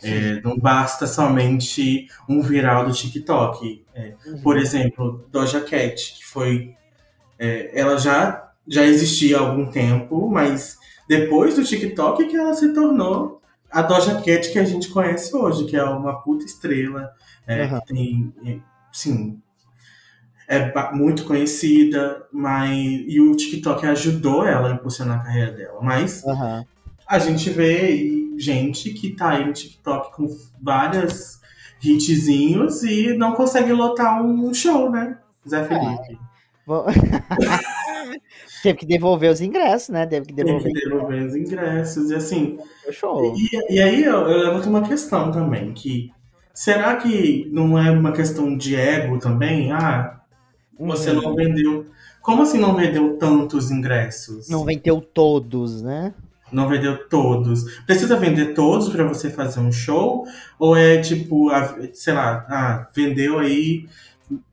[0.03, 3.85] É, não basta somente um viral do TikTok.
[3.93, 6.75] É, por exemplo, Doja Cat, que foi.
[7.37, 12.73] é, ela já, já existia há algum tempo, mas depois do TikTok que ela se
[12.73, 17.11] tornou a Doja Cat que a gente conhece hoje, que é uma puta estrela,
[17.47, 18.33] é, que tem.
[18.45, 18.57] é,
[18.91, 19.41] Sim.
[20.47, 22.69] É muito conhecida, mas.
[23.07, 25.79] E o TikTok ajudou ela a impulsionar a carreira dela.
[25.81, 26.65] Mas Aham.
[27.07, 30.27] a gente vê gente que tá aí no TikTok com
[30.61, 31.39] várias
[31.81, 35.17] hitzinhos e não consegue lotar um show, né?
[35.47, 36.19] Zé Felipe.
[36.67, 36.85] Vou-
[38.63, 40.05] Teve que devolver os ingressos, né?
[40.05, 42.09] Teve que devolver que devolver os ingressos.
[42.11, 42.57] E assim,
[42.91, 43.35] show.
[43.35, 46.11] e, e aí eu, eu levanto uma questão também, que
[46.53, 49.71] será que não é uma questão de ego também?
[49.71, 50.19] Ah,
[50.79, 51.21] você Uhum.
[51.21, 51.85] não vendeu.
[52.21, 54.47] Como assim não vendeu tantos ingressos?
[54.49, 56.13] Não vendeu todos, né?
[56.51, 57.79] Não vendeu todos.
[57.85, 60.25] Precisa vender todos pra você fazer um show?
[60.59, 61.49] Ou é tipo,
[61.93, 63.85] sei lá, ah, vendeu aí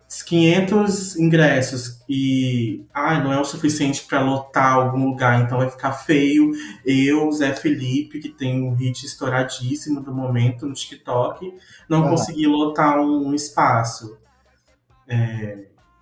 [0.08, 5.92] 500 ingressos e ah, não é o suficiente pra lotar algum lugar, então vai ficar
[5.92, 6.50] feio.
[6.84, 11.52] Eu, Zé Felipe, que tem um hit estouradíssimo do momento no TikTok,
[11.88, 12.10] não Aham.
[12.10, 14.18] consegui lotar um espaço.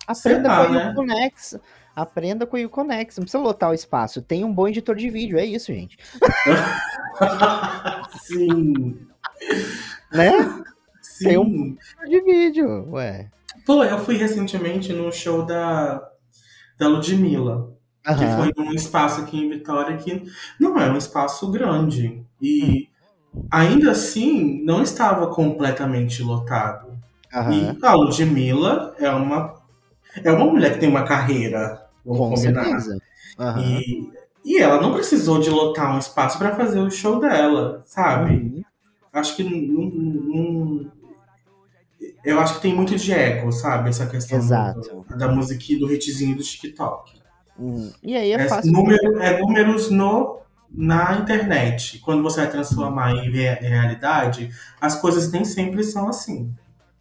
[0.06, 0.90] Aprenda lá, com o né?
[0.92, 1.58] Uconex.
[1.96, 3.16] Aprenda com o Uconex.
[3.16, 4.22] Não precisa lotar o espaço.
[4.22, 5.38] Tem um bom editor de vídeo.
[5.38, 5.96] É isso, gente.
[8.22, 8.98] Sim,
[10.12, 10.32] Né?
[11.00, 11.24] sim.
[11.28, 12.88] Tem um- Editor de vídeo.
[12.92, 13.30] Ué.
[13.66, 16.02] Pô, eu fui recentemente no show da,
[16.78, 17.70] da Ludmilla.
[18.04, 18.44] que Aham.
[18.44, 20.24] foi num espaço aqui em Vitória que
[20.60, 22.24] não é um espaço grande.
[22.40, 22.88] E
[23.50, 26.98] ainda assim não estava completamente lotado.
[27.34, 27.76] Aham.
[27.82, 29.54] E a Ludmilla é uma,
[30.24, 32.78] é uma mulher que tem uma carreira, vamos Com combinar.
[33.38, 33.60] Aham.
[33.62, 34.10] E,
[34.44, 38.34] e ela não precisou de lotar um espaço para fazer o show dela, sabe?
[38.34, 38.62] Uhum.
[39.12, 40.92] Acho que não, não-
[42.26, 43.88] Eu acho que tem muito de ego, sabe?
[43.90, 47.20] Essa questão do- da musiquinha do hitzinho do TikTok.
[47.58, 47.90] Hum.
[48.02, 48.72] E aí é É, fácil.
[48.72, 52.00] número- é números no, na internet.
[52.00, 54.50] Quando você vai transformar em rea- realidade,
[54.80, 56.52] as coisas nem sempre são assim.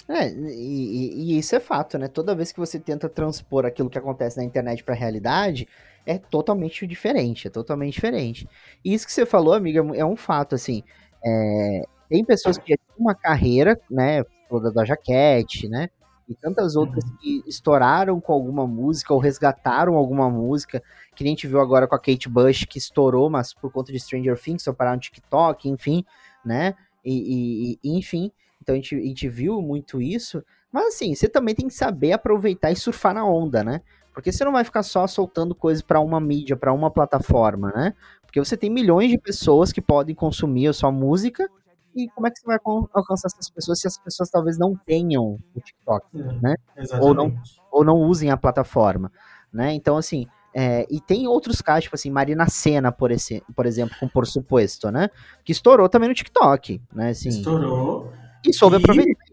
[0.07, 2.07] É, e, e- isso é fato, né?
[2.07, 5.67] Toda vez que você tenta transpor aquilo que acontece na internet pra realidade,
[6.05, 8.47] é totalmente diferente, é totalmente diferente.
[8.83, 10.83] E isso que você falou, amiga, é um fato, assim.
[11.25, 14.23] é, tem pessoas que já têm uma carreira, né?
[14.49, 15.89] Falou da Cat, né?
[16.27, 20.81] e tantas outras que estouraram com alguma música ou resgataram alguma música,
[21.15, 23.91] que nem a gente viu agora com a Kate Bush, que estourou, mas por conta
[23.91, 26.03] de Stranger Things, só parar no TikTok, enfim,
[26.43, 26.73] né?
[27.03, 28.31] E, e- e- enfim,
[28.61, 32.13] então a gente, a gente viu muito isso, mas assim, você também tem que saber
[32.13, 33.81] aproveitar e surfar na onda, né?
[34.11, 37.93] Porque você não vai ficar só soltando coisas para uma mídia, para uma plataforma, né?
[38.25, 41.47] Porque você tem milhões de pessoas que podem consumir a sua música
[41.95, 42.57] e como é que você vai
[42.93, 46.05] alcançar essas pessoas se as pessoas talvez não tenham o TikTok,
[46.41, 46.55] né?
[46.77, 47.07] Exatamente.
[47.07, 47.33] Ou não,
[47.71, 49.11] ou não usem a plataforma,
[49.53, 49.73] né?
[49.73, 53.95] Então, assim, é, e tem outros casos, tipo assim, Marina Senna, por, esse, por exemplo,
[53.99, 55.09] com Por Supuesto, né?
[55.43, 57.09] Que estourou também no TikTok, né?
[57.09, 58.11] Assim, Estourou.
[58.45, 59.25] e soube E- aproveitar.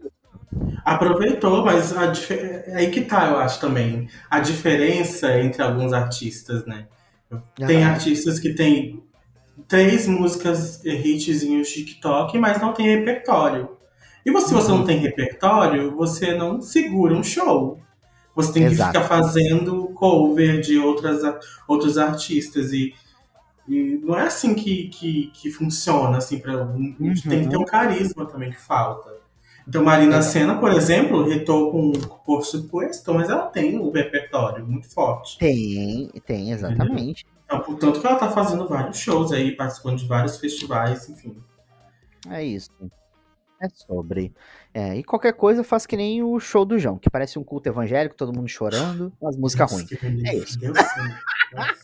[0.85, 4.07] Aproveitou, mas dif- é aí que tá, eu acho também.
[4.29, 6.87] A diferença entre alguns artistas, né?
[7.65, 7.91] Tem Ah.
[7.91, 9.01] artistas que tem
[9.67, 13.69] três músicas hitzinhos de TikTok, mas não tem repertório.
[14.25, 14.77] E você, se você Uhum.
[14.79, 17.79] não tem repertório, você não segura um show.
[18.35, 18.93] Você tem que Exato.
[18.93, 21.21] ficar fazendo cover de outras,
[21.67, 22.71] outros artistas.
[22.73, 22.93] E,
[23.67, 26.17] e não é assim que, que, que funciona.
[26.17, 26.65] Assim, pra,
[27.29, 29.11] Tem que ter um carisma também que falta.
[29.67, 30.33] Então, Marina Exato.
[30.33, 31.91] Senna, por exemplo, retou com
[32.25, 35.37] Por Supuesto, mas ela tem um repertório muito forte.
[35.37, 37.25] Tem, tem, exatamente.
[37.53, 41.35] Então, portanto que ela tá fazendo vários shows aí, participando de vários festivais, enfim.
[42.29, 42.69] É isso.
[43.61, 44.33] É sobre.
[44.73, 47.69] É, e qualquer coisa faz que nem o show do João, que parece um culto
[47.69, 49.91] evangélico, todo mundo chorando, umas músicas ruins.
[50.25, 50.59] É isso.
[50.59, 51.15] Deus santo.
[51.51, 51.77] Deus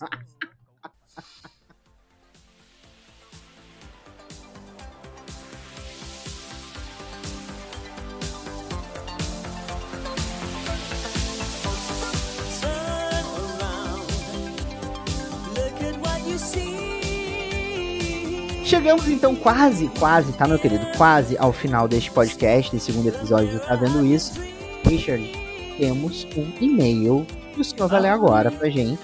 [18.70, 20.86] Chegamos então quase, quase, tá, meu querido?
[20.96, 24.40] Quase ao final deste podcast, desse segundo episódio do Tá Vendo Isso.
[24.84, 25.32] Richard,
[25.78, 29.00] temos um e-mail que o senhor vai ler agora pra gente.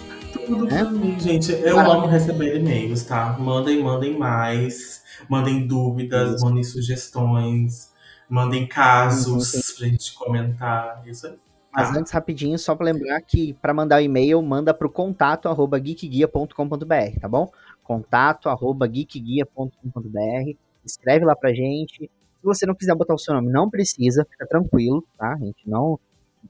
[0.45, 0.83] Tudo É?
[0.83, 1.51] mim, gente.
[1.51, 1.97] Eu Maravilha.
[2.03, 3.35] amo receber e-mails, tá?
[3.39, 5.01] Mandem, mandem mais.
[5.27, 7.89] Mandem dúvidas, mandem sugestões.
[8.29, 11.01] Mandem casos pra gente comentar.
[11.07, 11.33] Isso aí.
[11.73, 11.99] Mas Tá.
[11.99, 17.19] antes, rapidinho, só pra lembrar que para mandar o e-mail, manda pro contato arroba geekguia.com.br,
[17.19, 17.49] tá bom?
[17.85, 20.57] Contato arroba geekguia.com.br.
[20.83, 21.99] Escreve lá pra gente.
[21.99, 25.33] Se você não quiser botar o seu nome, não precisa, fica tranquilo, tá?
[25.33, 25.99] A gente não.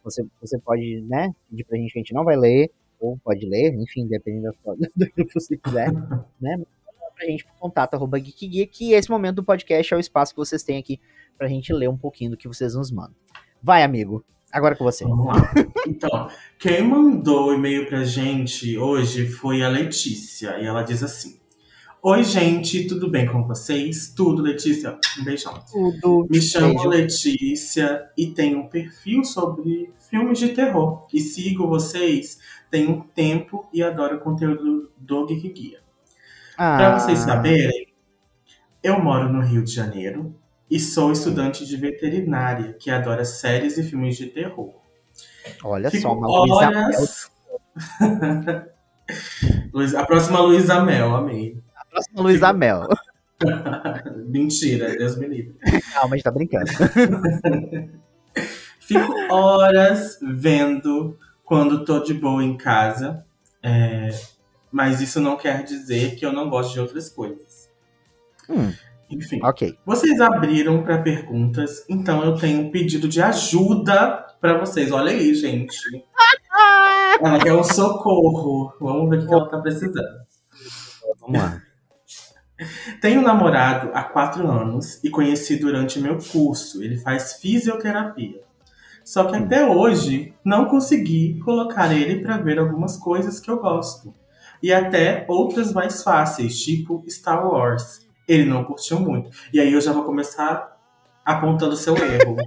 [0.04, 3.46] Você, você pode, né, pedir pra gente que a gente não vai ler, ou pode
[3.46, 4.56] ler, enfim, dependendo
[4.96, 5.92] do que você quiser,
[6.40, 6.62] né?
[7.16, 10.38] Pra gente pro contato arroba geekguia, que esse momento do podcast é o espaço que
[10.38, 11.00] vocês têm aqui
[11.38, 13.16] pra gente ler um pouquinho do que vocês nos mandam.
[13.62, 14.24] Vai, amigo.
[14.56, 15.04] Agora com você.
[15.04, 15.52] Vamos lá.
[15.86, 20.58] Então, quem mandou o e-mail pra gente hoje foi a Letícia.
[20.60, 21.38] E ela diz assim:
[22.02, 24.14] Oi, gente, tudo bem com vocês?
[24.16, 24.98] Tudo, Letícia?
[25.20, 25.54] Um beijão.
[25.70, 26.26] Tudo.
[26.30, 26.88] Me chamo Beijo.
[26.90, 31.06] Letícia e tenho um perfil sobre filmes de terror.
[31.14, 32.40] E sigo vocês
[32.72, 35.80] tem um tempo e adoro o conteúdo do Geek Guia.
[36.56, 37.88] Pra Ah, vocês saberem,
[38.82, 40.34] eu moro no Rio de Janeiro
[40.70, 44.74] e sou estudante de veterinária que adora séries e filmes de terror.
[45.64, 47.32] Olha Fico só, uma Luísa horas.
[49.74, 51.58] Luiz- a próxima Luísa Mel, amei.
[51.92, 52.88] Próxima Luísa Mel.
[54.28, 55.56] Mentira, Deus me livre.
[55.94, 56.66] Calma, a gente tá brincando.
[58.80, 63.26] Fico horas vendo quando tô de boa em casa.
[63.62, 64.10] é,
[64.72, 67.70] mas isso não quer dizer que eu não gosto de outras coisas.
[68.50, 68.74] Hum,
[69.10, 69.78] Enfim, ok.
[69.86, 74.92] vocês abriram para perguntas, então eu tenho um pedido de ajuda para vocês.
[74.92, 75.78] Olha aí, gente.
[77.22, 78.74] Ela quer um socorro.
[78.80, 80.26] Vamos ver o que ela tá precisando.
[81.22, 81.62] Vamos lá.
[83.02, 86.82] Tenho um namorado há quatro anos e conheci durante meu curso.
[86.84, 88.42] Ele faz fisioterapia.
[89.04, 94.14] Só que até hoje não consegui colocar ele para ver algumas coisas que eu gosto.
[94.64, 98.05] E até outras mais fáceis, tipo Star Wars.
[98.28, 99.30] Ele não curtiu muito.
[99.54, 100.78] E aí eu já vou começar
[101.24, 102.38] apontando seu erro.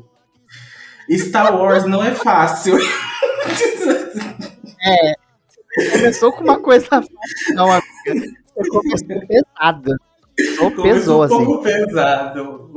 [1.11, 2.77] Star Wars não é fácil.
[5.93, 7.15] Começou com uma coisa fácil,
[7.55, 8.29] não, amiga.
[8.57, 9.93] Você começou pesado.
[10.61, 11.45] Ou Começou pesou, um assim.
[11.45, 12.73] pouco pesado.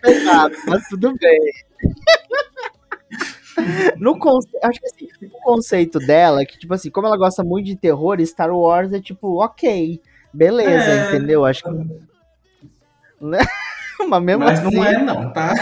[0.00, 1.40] Pesado, mas tudo bem.
[3.96, 4.48] No conce...
[4.62, 7.76] Acho que assim, o conceito dela, é que, tipo assim, como ela gosta muito de
[7.76, 10.00] terror, Star Wars é tipo, ok,
[10.38, 11.08] beleza, É.
[11.08, 11.44] entendeu?
[11.44, 11.70] Acho que.
[13.20, 13.38] Né?
[14.08, 14.76] Mas mesmo Mas assim.
[14.76, 15.52] não é não, tá?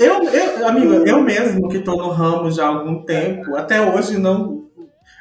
[0.00, 4.18] eu, eu, amigo, eu mesmo que tô no ramo já há algum tempo, até hoje
[4.18, 4.68] não,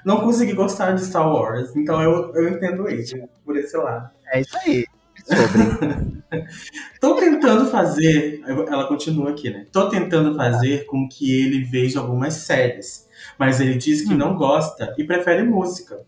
[0.05, 1.75] não consegui gostar de Star Wars.
[1.75, 3.03] Então eu, eu entendo ele
[3.43, 4.09] por esse lado.
[4.31, 4.85] É isso aí.
[5.25, 6.15] Sobre.
[6.99, 8.41] Tô tentando fazer.
[8.45, 9.65] Ela continua aqui, né?
[9.71, 13.07] Tô tentando fazer com que ele veja algumas séries.
[13.37, 14.17] Mas ele diz que hum.
[14.17, 15.99] não gosta e prefere música.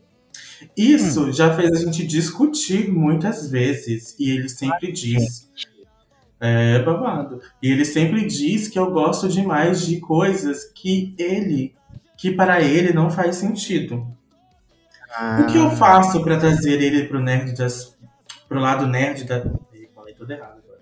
[0.75, 1.31] Isso hum.
[1.31, 4.15] já fez a gente discutir muitas vezes.
[4.19, 5.47] E ele sempre diz.
[6.39, 7.41] É babado.
[7.61, 11.73] E ele sempre diz que eu gosto demais de coisas que ele.
[12.17, 14.05] que para ele não faz sentido.
[15.11, 15.39] Ah.
[15.41, 17.96] O que eu faço para trazer ele pro nerd das.
[18.47, 19.43] Pro lado nerd da.
[19.93, 20.77] Falei tudo errado agora.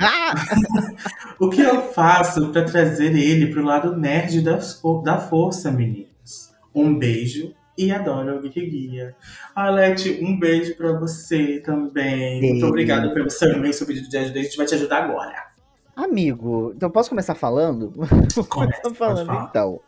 [1.38, 6.52] o que eu faço para trazer ele pro lado nerd das, da força, meninos?
[6.74, 9.16] Um beijo e adoro o Geek Guia.
[9.54, 12.40] Alete, um beijo pra você também.
[12.40, 12.50] Sim.
[12.50, 14.38] Muito obrigado pelo seu imenso pedido de ajuda.
[14.38, 15.54] A gente vai te ajudar agora.
[15.96, 17.92] Amigo, então posso começar falando?
[18.48, 19.80] Começa falando então.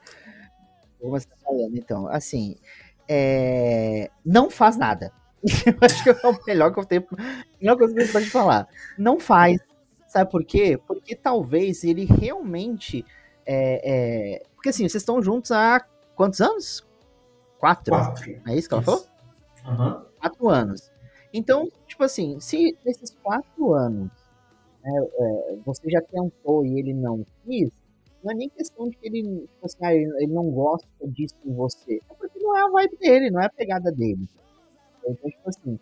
[1.00, 2.06] Vou começar falando então.
[2.08, 2.56] Assim,
[3.08, 4.10] é...
[4.24, 5.12] não faz nada.
[5.66, 7.06] eu acho que é o melhor que eu tenho.
[7.60, 8.68] melhor coisa que eu pode falar.
[8.98, 9.60] Não faz.
[10.08, 10.78] Sabe por quê?
[10.86, 13.04] Porque talvez ele realmente.
[13.44, 14.46] É, é...
[14.54, 15.84] Porque assim, vocês estão juntos há
[16.14, 16.84] quantos anos?
[17.58, 17.94] Quatro?
[17.94, 18.42] Quatro.
[18.46, 19.06] É isso que ela falou?
[19.64, 20.02] Uhum.
[20.20, 20.90] Quatro anos.
[21.32, 24.10] Então, tipo assim, se nesses quatro anos
[24.82, 27.70] né, é, você já tentou e ele não quis,
[28.22, 31.52] não é nem questão de que ele, tipo assim, ah, ele não gosta disso em
[31.52, 32.00] você.
[32.10, 34.28] É porque não é a vibe dele, não é a pegada dele.
[35.08, 35.78] Então, tipo assim,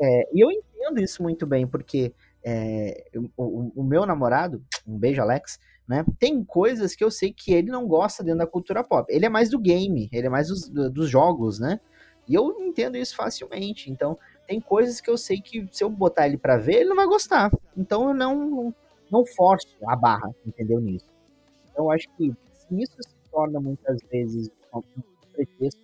[0.00, 2.12] é, e eu entendo isso muito bem, porque
[2.44, 3.04] é,
[3.36, 6.04] o, o, meu namorado, um beijo, Alex, né?
[6.18, 9.12] Tem coisas que eu sei que ele não gosta dentro da cultura pop.
[9.12, 11.80] Ele é mais do game, ele é mais dos, dos jogos, né?
[12.28, 13.90] E eu entendo isso facilmente.
[13.90, 16.96] Então, tem coisas que eu sei que se eu botar ele para ver, ele não
[16.96, 17.50] vai gostar.
[17.76, 18.74] Então, eu não,
[19.10, 20.80] não, forço a barra, entendeu?
[20.80, 21.06] Nisso.
[21.70, 24.82] Então, eu acho que se isso se torna muitas vezes um
[25.32, 25.80] pretexto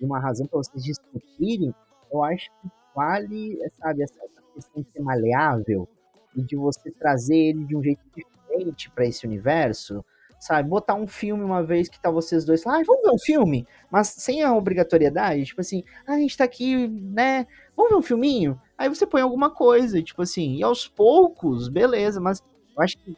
[0.00, 1.74] e uma razão para vocês discutirem,
[2.12, 4.18] eu acho que vale, sabe, essa,
[4.54, 5.86] questão de ser maleável
[6.34, 10.02] e de você trazer ele de um jeito diferente para esse universo,
[10.40, 10.68] sabe?
[10.68, 13.66] Botar um filme uma vez que tá vocês dois lá, ah, vamos ver um filme,
[13.90, 17.46] mas sem a obrigatoriedade, tipo assim, ah, a gente tá aqui, né?
[17.76, 18.60] Vamos ver um filminho?
[18.78, 22.42] Aí você põe alguma coisa, tipo assim, e aos poucos, beleza, mas
[22.76, 23.16] eu acho que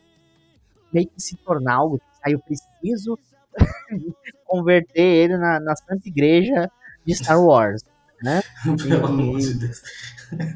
[0.93, 3.19] meio que se tornar algo, aí eu preciso
[4.45, 6.71] converter ele na, na Santa Igreja
[7.05, 7.83] de Star Wars,
[8.23, 8.43] né?
[8.77, 9.83] Pelo amor de Deus.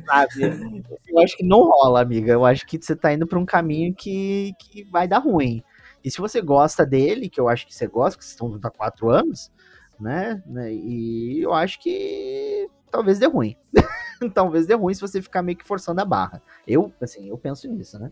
[0.06, 0.82] Sabe?
[1.08, 2.32] Eu acho que não rola, amiga.
[2.32, 5.62] Eu acho que você tá indo pra um caminho que, que vai dar ruim.
[6.04, 8.64] E se você gosta dele, que eu acho que você gosta, que vocês estão juntos
[8.64, 9.50] há quatro anos,
[9.98, 10.42] né?
[10.46, 13.56] né e eu acho que talvez dê ruim.
[14.34, 16.42] talvez dê ruim se você ficar meio que forçando a barra.
[16.66, 18.10] Eu, assim, eu penso nisso, né?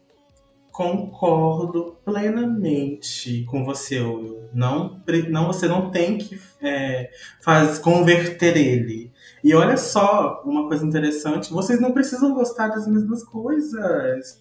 [0.70, 4.48] Concordo plenamente com você, Will.
[4.54, 9.09] Não, não, você não tem que é, faz, converter ele.
[9.42, 14.40] E olha só, uma coisa interessante, vocês não precisam gostar das mesmas coisas.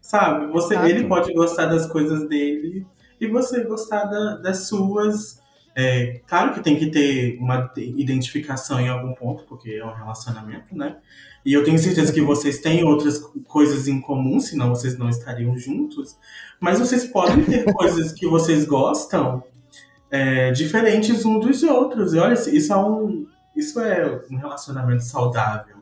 [0.00, 0.52] Sabe?
[0.52, 2.86] Você, ele pode gostar das coisas dele
[3.20, 5.42] e você gostar da, das suas.
[5.76, 10.76] É, claro que tem que ter uma identificação em algum ponto, porque é um relacionamento,
[10.76, 10.98] né?
[11.44, 15.56] E eu tenho certeza que vocês têm outras coisas em comum, senão vocês não estariam
[15.58, 16.16] juntos.
[16.60, 19.42] Mas vocês podem ter coisas que vocês gostam
[20.10, 22.14] é, diferentes um dos outros.
[22.14, 25.76] E olha, isso é um, isso é um relacionamento saudável.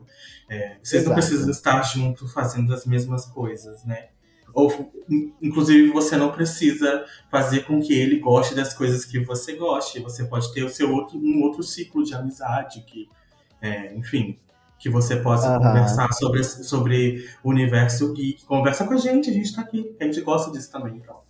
[0.49, 1.09] É, vocês Exato.
[1.09, 4.09] não precisam estar juntos fazendo as mesmas coisas, né?
[4.53, 4.93] Ou,
[5.41, 9.99] inclusive, você não precisa fazer com que ele goste das coisas que você goste.
[9.99, 13.09] Você pode ter o seu outro, um outro ciclo de amizade que,
[13.59, 14.39] é, enfim,
[14.77, 15.63] que você possa uhum.
[15.63, 18.45] conversar sobre, sobre o universo geek.
[18.45, 19.95] Conversa com a gente, a gente está aqui.
[19.99, 21.21] A gente gosta disso também, então.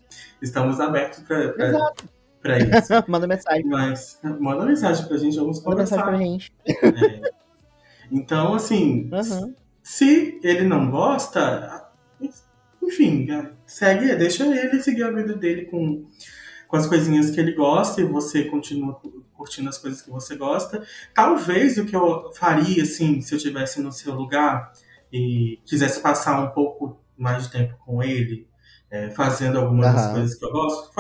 [0.41, 1.94] Estamos abertos para
[2.44, 2.94] isso.
[3.08, 3.66] manda mensagem.
[3.66, 5.98] Mas manda mensagem pra gente, vamos manda conversar.
[5.98, 7.24] Manda mensagem pra gente.
[7.28, 7.44] É.
[8.12, 9.56] Então, assim, uhum.
[9.82, 11.89] se ele não gosta,
[12.82, 13.28] enfim,
[13.66, 16.06] segue, deixa ele seguir a vida dele com,
[16.68, 19.02] com as coisinhas que ele gosta e você continua
[19.34, 20.84] curtindo as coisas que você gosta.
[21.14, 24.72] Talvez o que eu faria, assim, se eu estivesse no seu lugar
[25.12, 28.48] e quisesse passar um pouco mais de tempo com ele,
[28.91, 29.96] é, fazendo algumas uhum.
[29.96, 30.94] das coisas que eu gosto,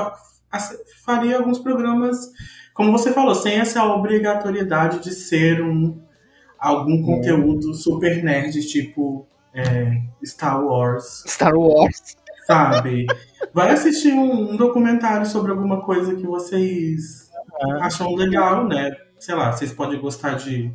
[1.05, 2.31] faria alguns programas,
[2.73, 6.01] como você falou, sem essa obrigatoriedade de ser um
[6.57, 7.05] algum é.
[7.05, 11.23] conteúdo super nerd, tipo é, Star Wars.
[11.27, 12.15] Star Wars.
[12.47, 13.05] Sabe?
[13.53, 17.31] Vai assistir um, um documentário sobre alguma coisa que vocês
[17.81, 18.91] acham legal, né?
[19.19, 20.73] Sei lá, vocês podem gostar de,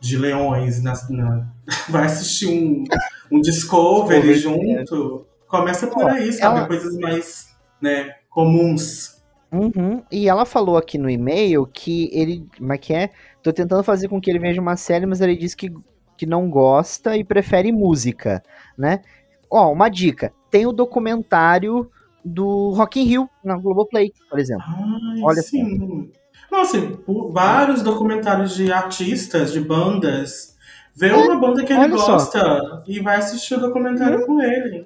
[0.00, 0.82] de leões.
[0.82, 1.46] Na, na...
[1.88, 2.84] Vai assistir um,
[3.30, 5.26] um Discovery junto.
[5.46, 6.58] Começa por aí, sabe?
[6.58, 6.66] Ela...
[6.66, 7.48] Coisas mais
[7.80, 9.20] né, comuns.
[9.50, 10.02] Uhum.
[10.12, 12.46] E ela falou aqui no e-mail que ele.
[12.56, 13.10] Como é que é?
[13.42, 15.72] Tô tentando fazer com que ele veja uma série, mas ele disse que
[16.16, 18.42] que não gosta e prefere música,
[18.76, 19.02] né?
[19.48, 21.88] Ó, uma dica, tem o documentário
[22.24, 24.64] do Rock in Rio na Globoplay, por exemplo.
[24.66, 26.10] Ai, Olha sim.
[26.50, 30.56] Nossa, por vários documentários de artistas, de bandas.
[30.92, 32.14] Vê uma banda que ele olha só.
[32.14, 34.84] gosta e vai assistir o documentário com ele.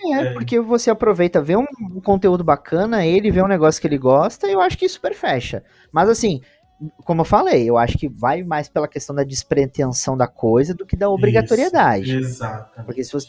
[0.00, 0.32] É, É.
[0.32, 4.46] porque você aproveita, vê um, um conteúdo bacana, ele vê um negócio que ele gosta,
[4.46, 5.64] eu acho que super fecha.
[5.90, 6.40] Mas assim,
[7.04, 10.86] como eu falei, eu acho que vai mais pela questão da despretensão da coisa do
[10.86, 12.16] que da obrigatoriedade.
[12.18, 12.86] Isso, exatamente.
[12.86, 13.28] Porque se você.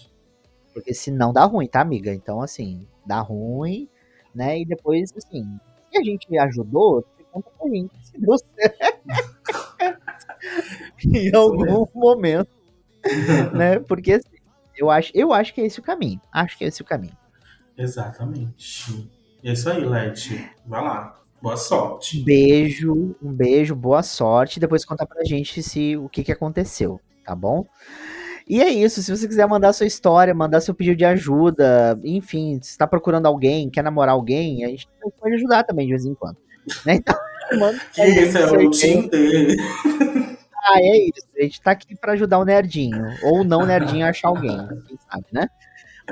[0.73, 2.13] Porque senão dá ruim, tá, amiga?
[2.13, 3.89] Então, assim, dá ruim,
[4.35, 4.59] né?
[4.59, 5.59] E depois, assim,
[5.91, 7.91] se a gente ajudou, você conta pra gente.
[8.03, 8.99] Se deu certo.
[11.05, 12.49] em algum momento.
[13.53, 13.79] né?
[13.79, 14.29] Porque assim,
[14.79, 16.19] eu acho, eu acho que é esse o caminho.
[16.31, 17.17] Acho que é esse o caminho.
[17.77, 19.09] Exatamente.
[19.43, 20.49] É isso aí, Leti.
[20.65, 21.19] Vai lá.
[21.41, 22.19] Boa sorte.
[22.19, 24.59] Um beijo, um beijo, boa sorte.
[24.59, 27.65] Depois conta pra gente se o que, que aconteceu, tá bom?
[28.47, 29.01] E é isso.
[29.01, 33.27] Se você quiser mandar sua história, mandar seu pedido de ajuda, enfim, se tá procurando
[33.27, 36.37] alguém, quer namorar alguém, a gente pode ajudar também de vez em quando.
[36.85, 36.95] Né?
[36.95, 37.15] Então,
[37.57, 38.69] manda Que esse é o.
[38.71, 39.55] Tinder.
[40.65, 41.27] Ah, é isso.
[41.37, 43.05] A gente tá aqui pra ajudar o nerdinho.
[43.23, 44.57] Ou não nerdinho a achar alguém,
[44.87, 45.47] quem sabe, né?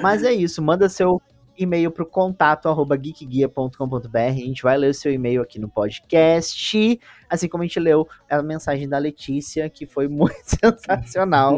[0.02, 0.62] Mas é isso.
[0.62, 1.22] Manda seu
[1.58, 4.18] e-mail pro contato arroba geekguia.com.br.
[4.18, 7.00] A gente vai ler o seu e-mail aqui no podcast.
[7.30, 11.58] Assim como a gente leu a mensagem da Letícia, que foi muito sensacional.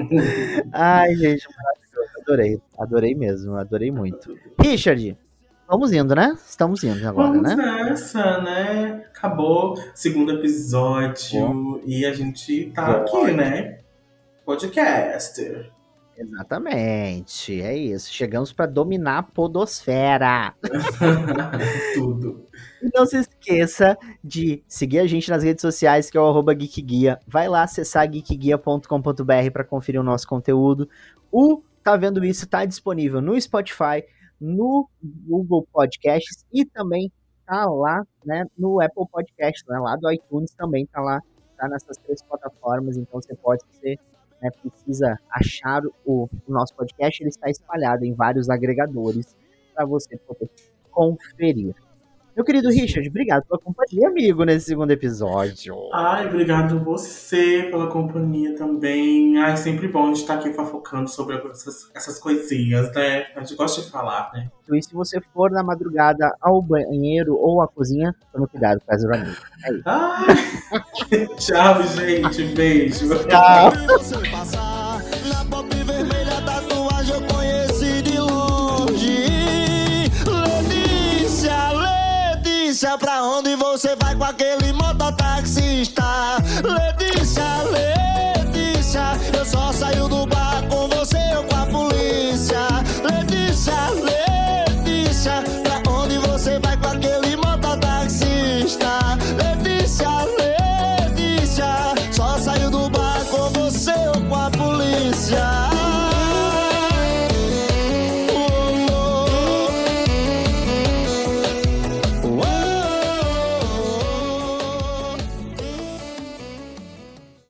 [0.72, 2.10] Ai, gente, maravilhoso.
[2.22, 2.62] Adorei.
[2.78, 3.56] Adorei mesmo.
[3.56, 4.36] Adorei muito.
[4.62, 5.18] Richard,
[5.68, 6.36] vamos indo, né?
[6.48, 7.84] Estamos indo agora, Vamos né?
[7.84, 9.06] nessa, né?
[9.20, 13.80] Acabou o segundo episódio e a gente tá aqui, né?
[14.46, 15.70] Podcaster.
[16.18, 17.62] Exatamente.
[17.62, 18.14] É isso.
[18.14, 20.56] Chegamos pra dominar a podosfera.
[21.96, 22.48] Tudo.
[22.94, 27.20] Não se esqueça de seguir a gente nas redes sociais, que é o arroba geekguia.
[27.28, 30.90] Vai lá acessar geekguia.com.br para conferir o nosso conteúdo.
[31.30, 34.06] O Tá Vendo Isso tá disponível no Spotify,
[34.40, 37.12] no Google Podcasts e também
[37.50, 41.20] tá lá né, no Apple Podcasts, né, lá do iTunes também tá lá,
[41.58, 43.97] tá nessas três plataformas, então você pode, você
[44.39, 49.36] né, precisa achar o, o nosso podcast, ele está espalhado em vários agregadores
[49.74, 50.47] para você poder
[50.91, 51.74] conferir.
[52.40, 55.76] Meu querido Richard, obrigado pela companhia, amigo, nesse segundo episódio.
[55.94, 59.38] Ai, obrigado você pela companhia também.
[59.38, 63.26] Ai, sempre bom a gente estar aqui fofocando sobre essas, essas coisinhas, né?
[63.36, 64.50] A gente gosta de falar, né?
[64.72, 69.04] E se você for na madrugada ao banheiro ou à cozinha, tome cuidado com as
[69.04, 69.38] amigo.
[69.66, 69.84] É isso.
[69.86, 71.28] Ai.
[71.36, 72.56] Tchau, gente.
[72.56, 73.10] Beijo.
[73.28, 74.79] Tchau.
[82.80, 86.38] Letícia Pra onde você vai com aquele mototaxista?
[86.64, 87.99] Letícia, Letícia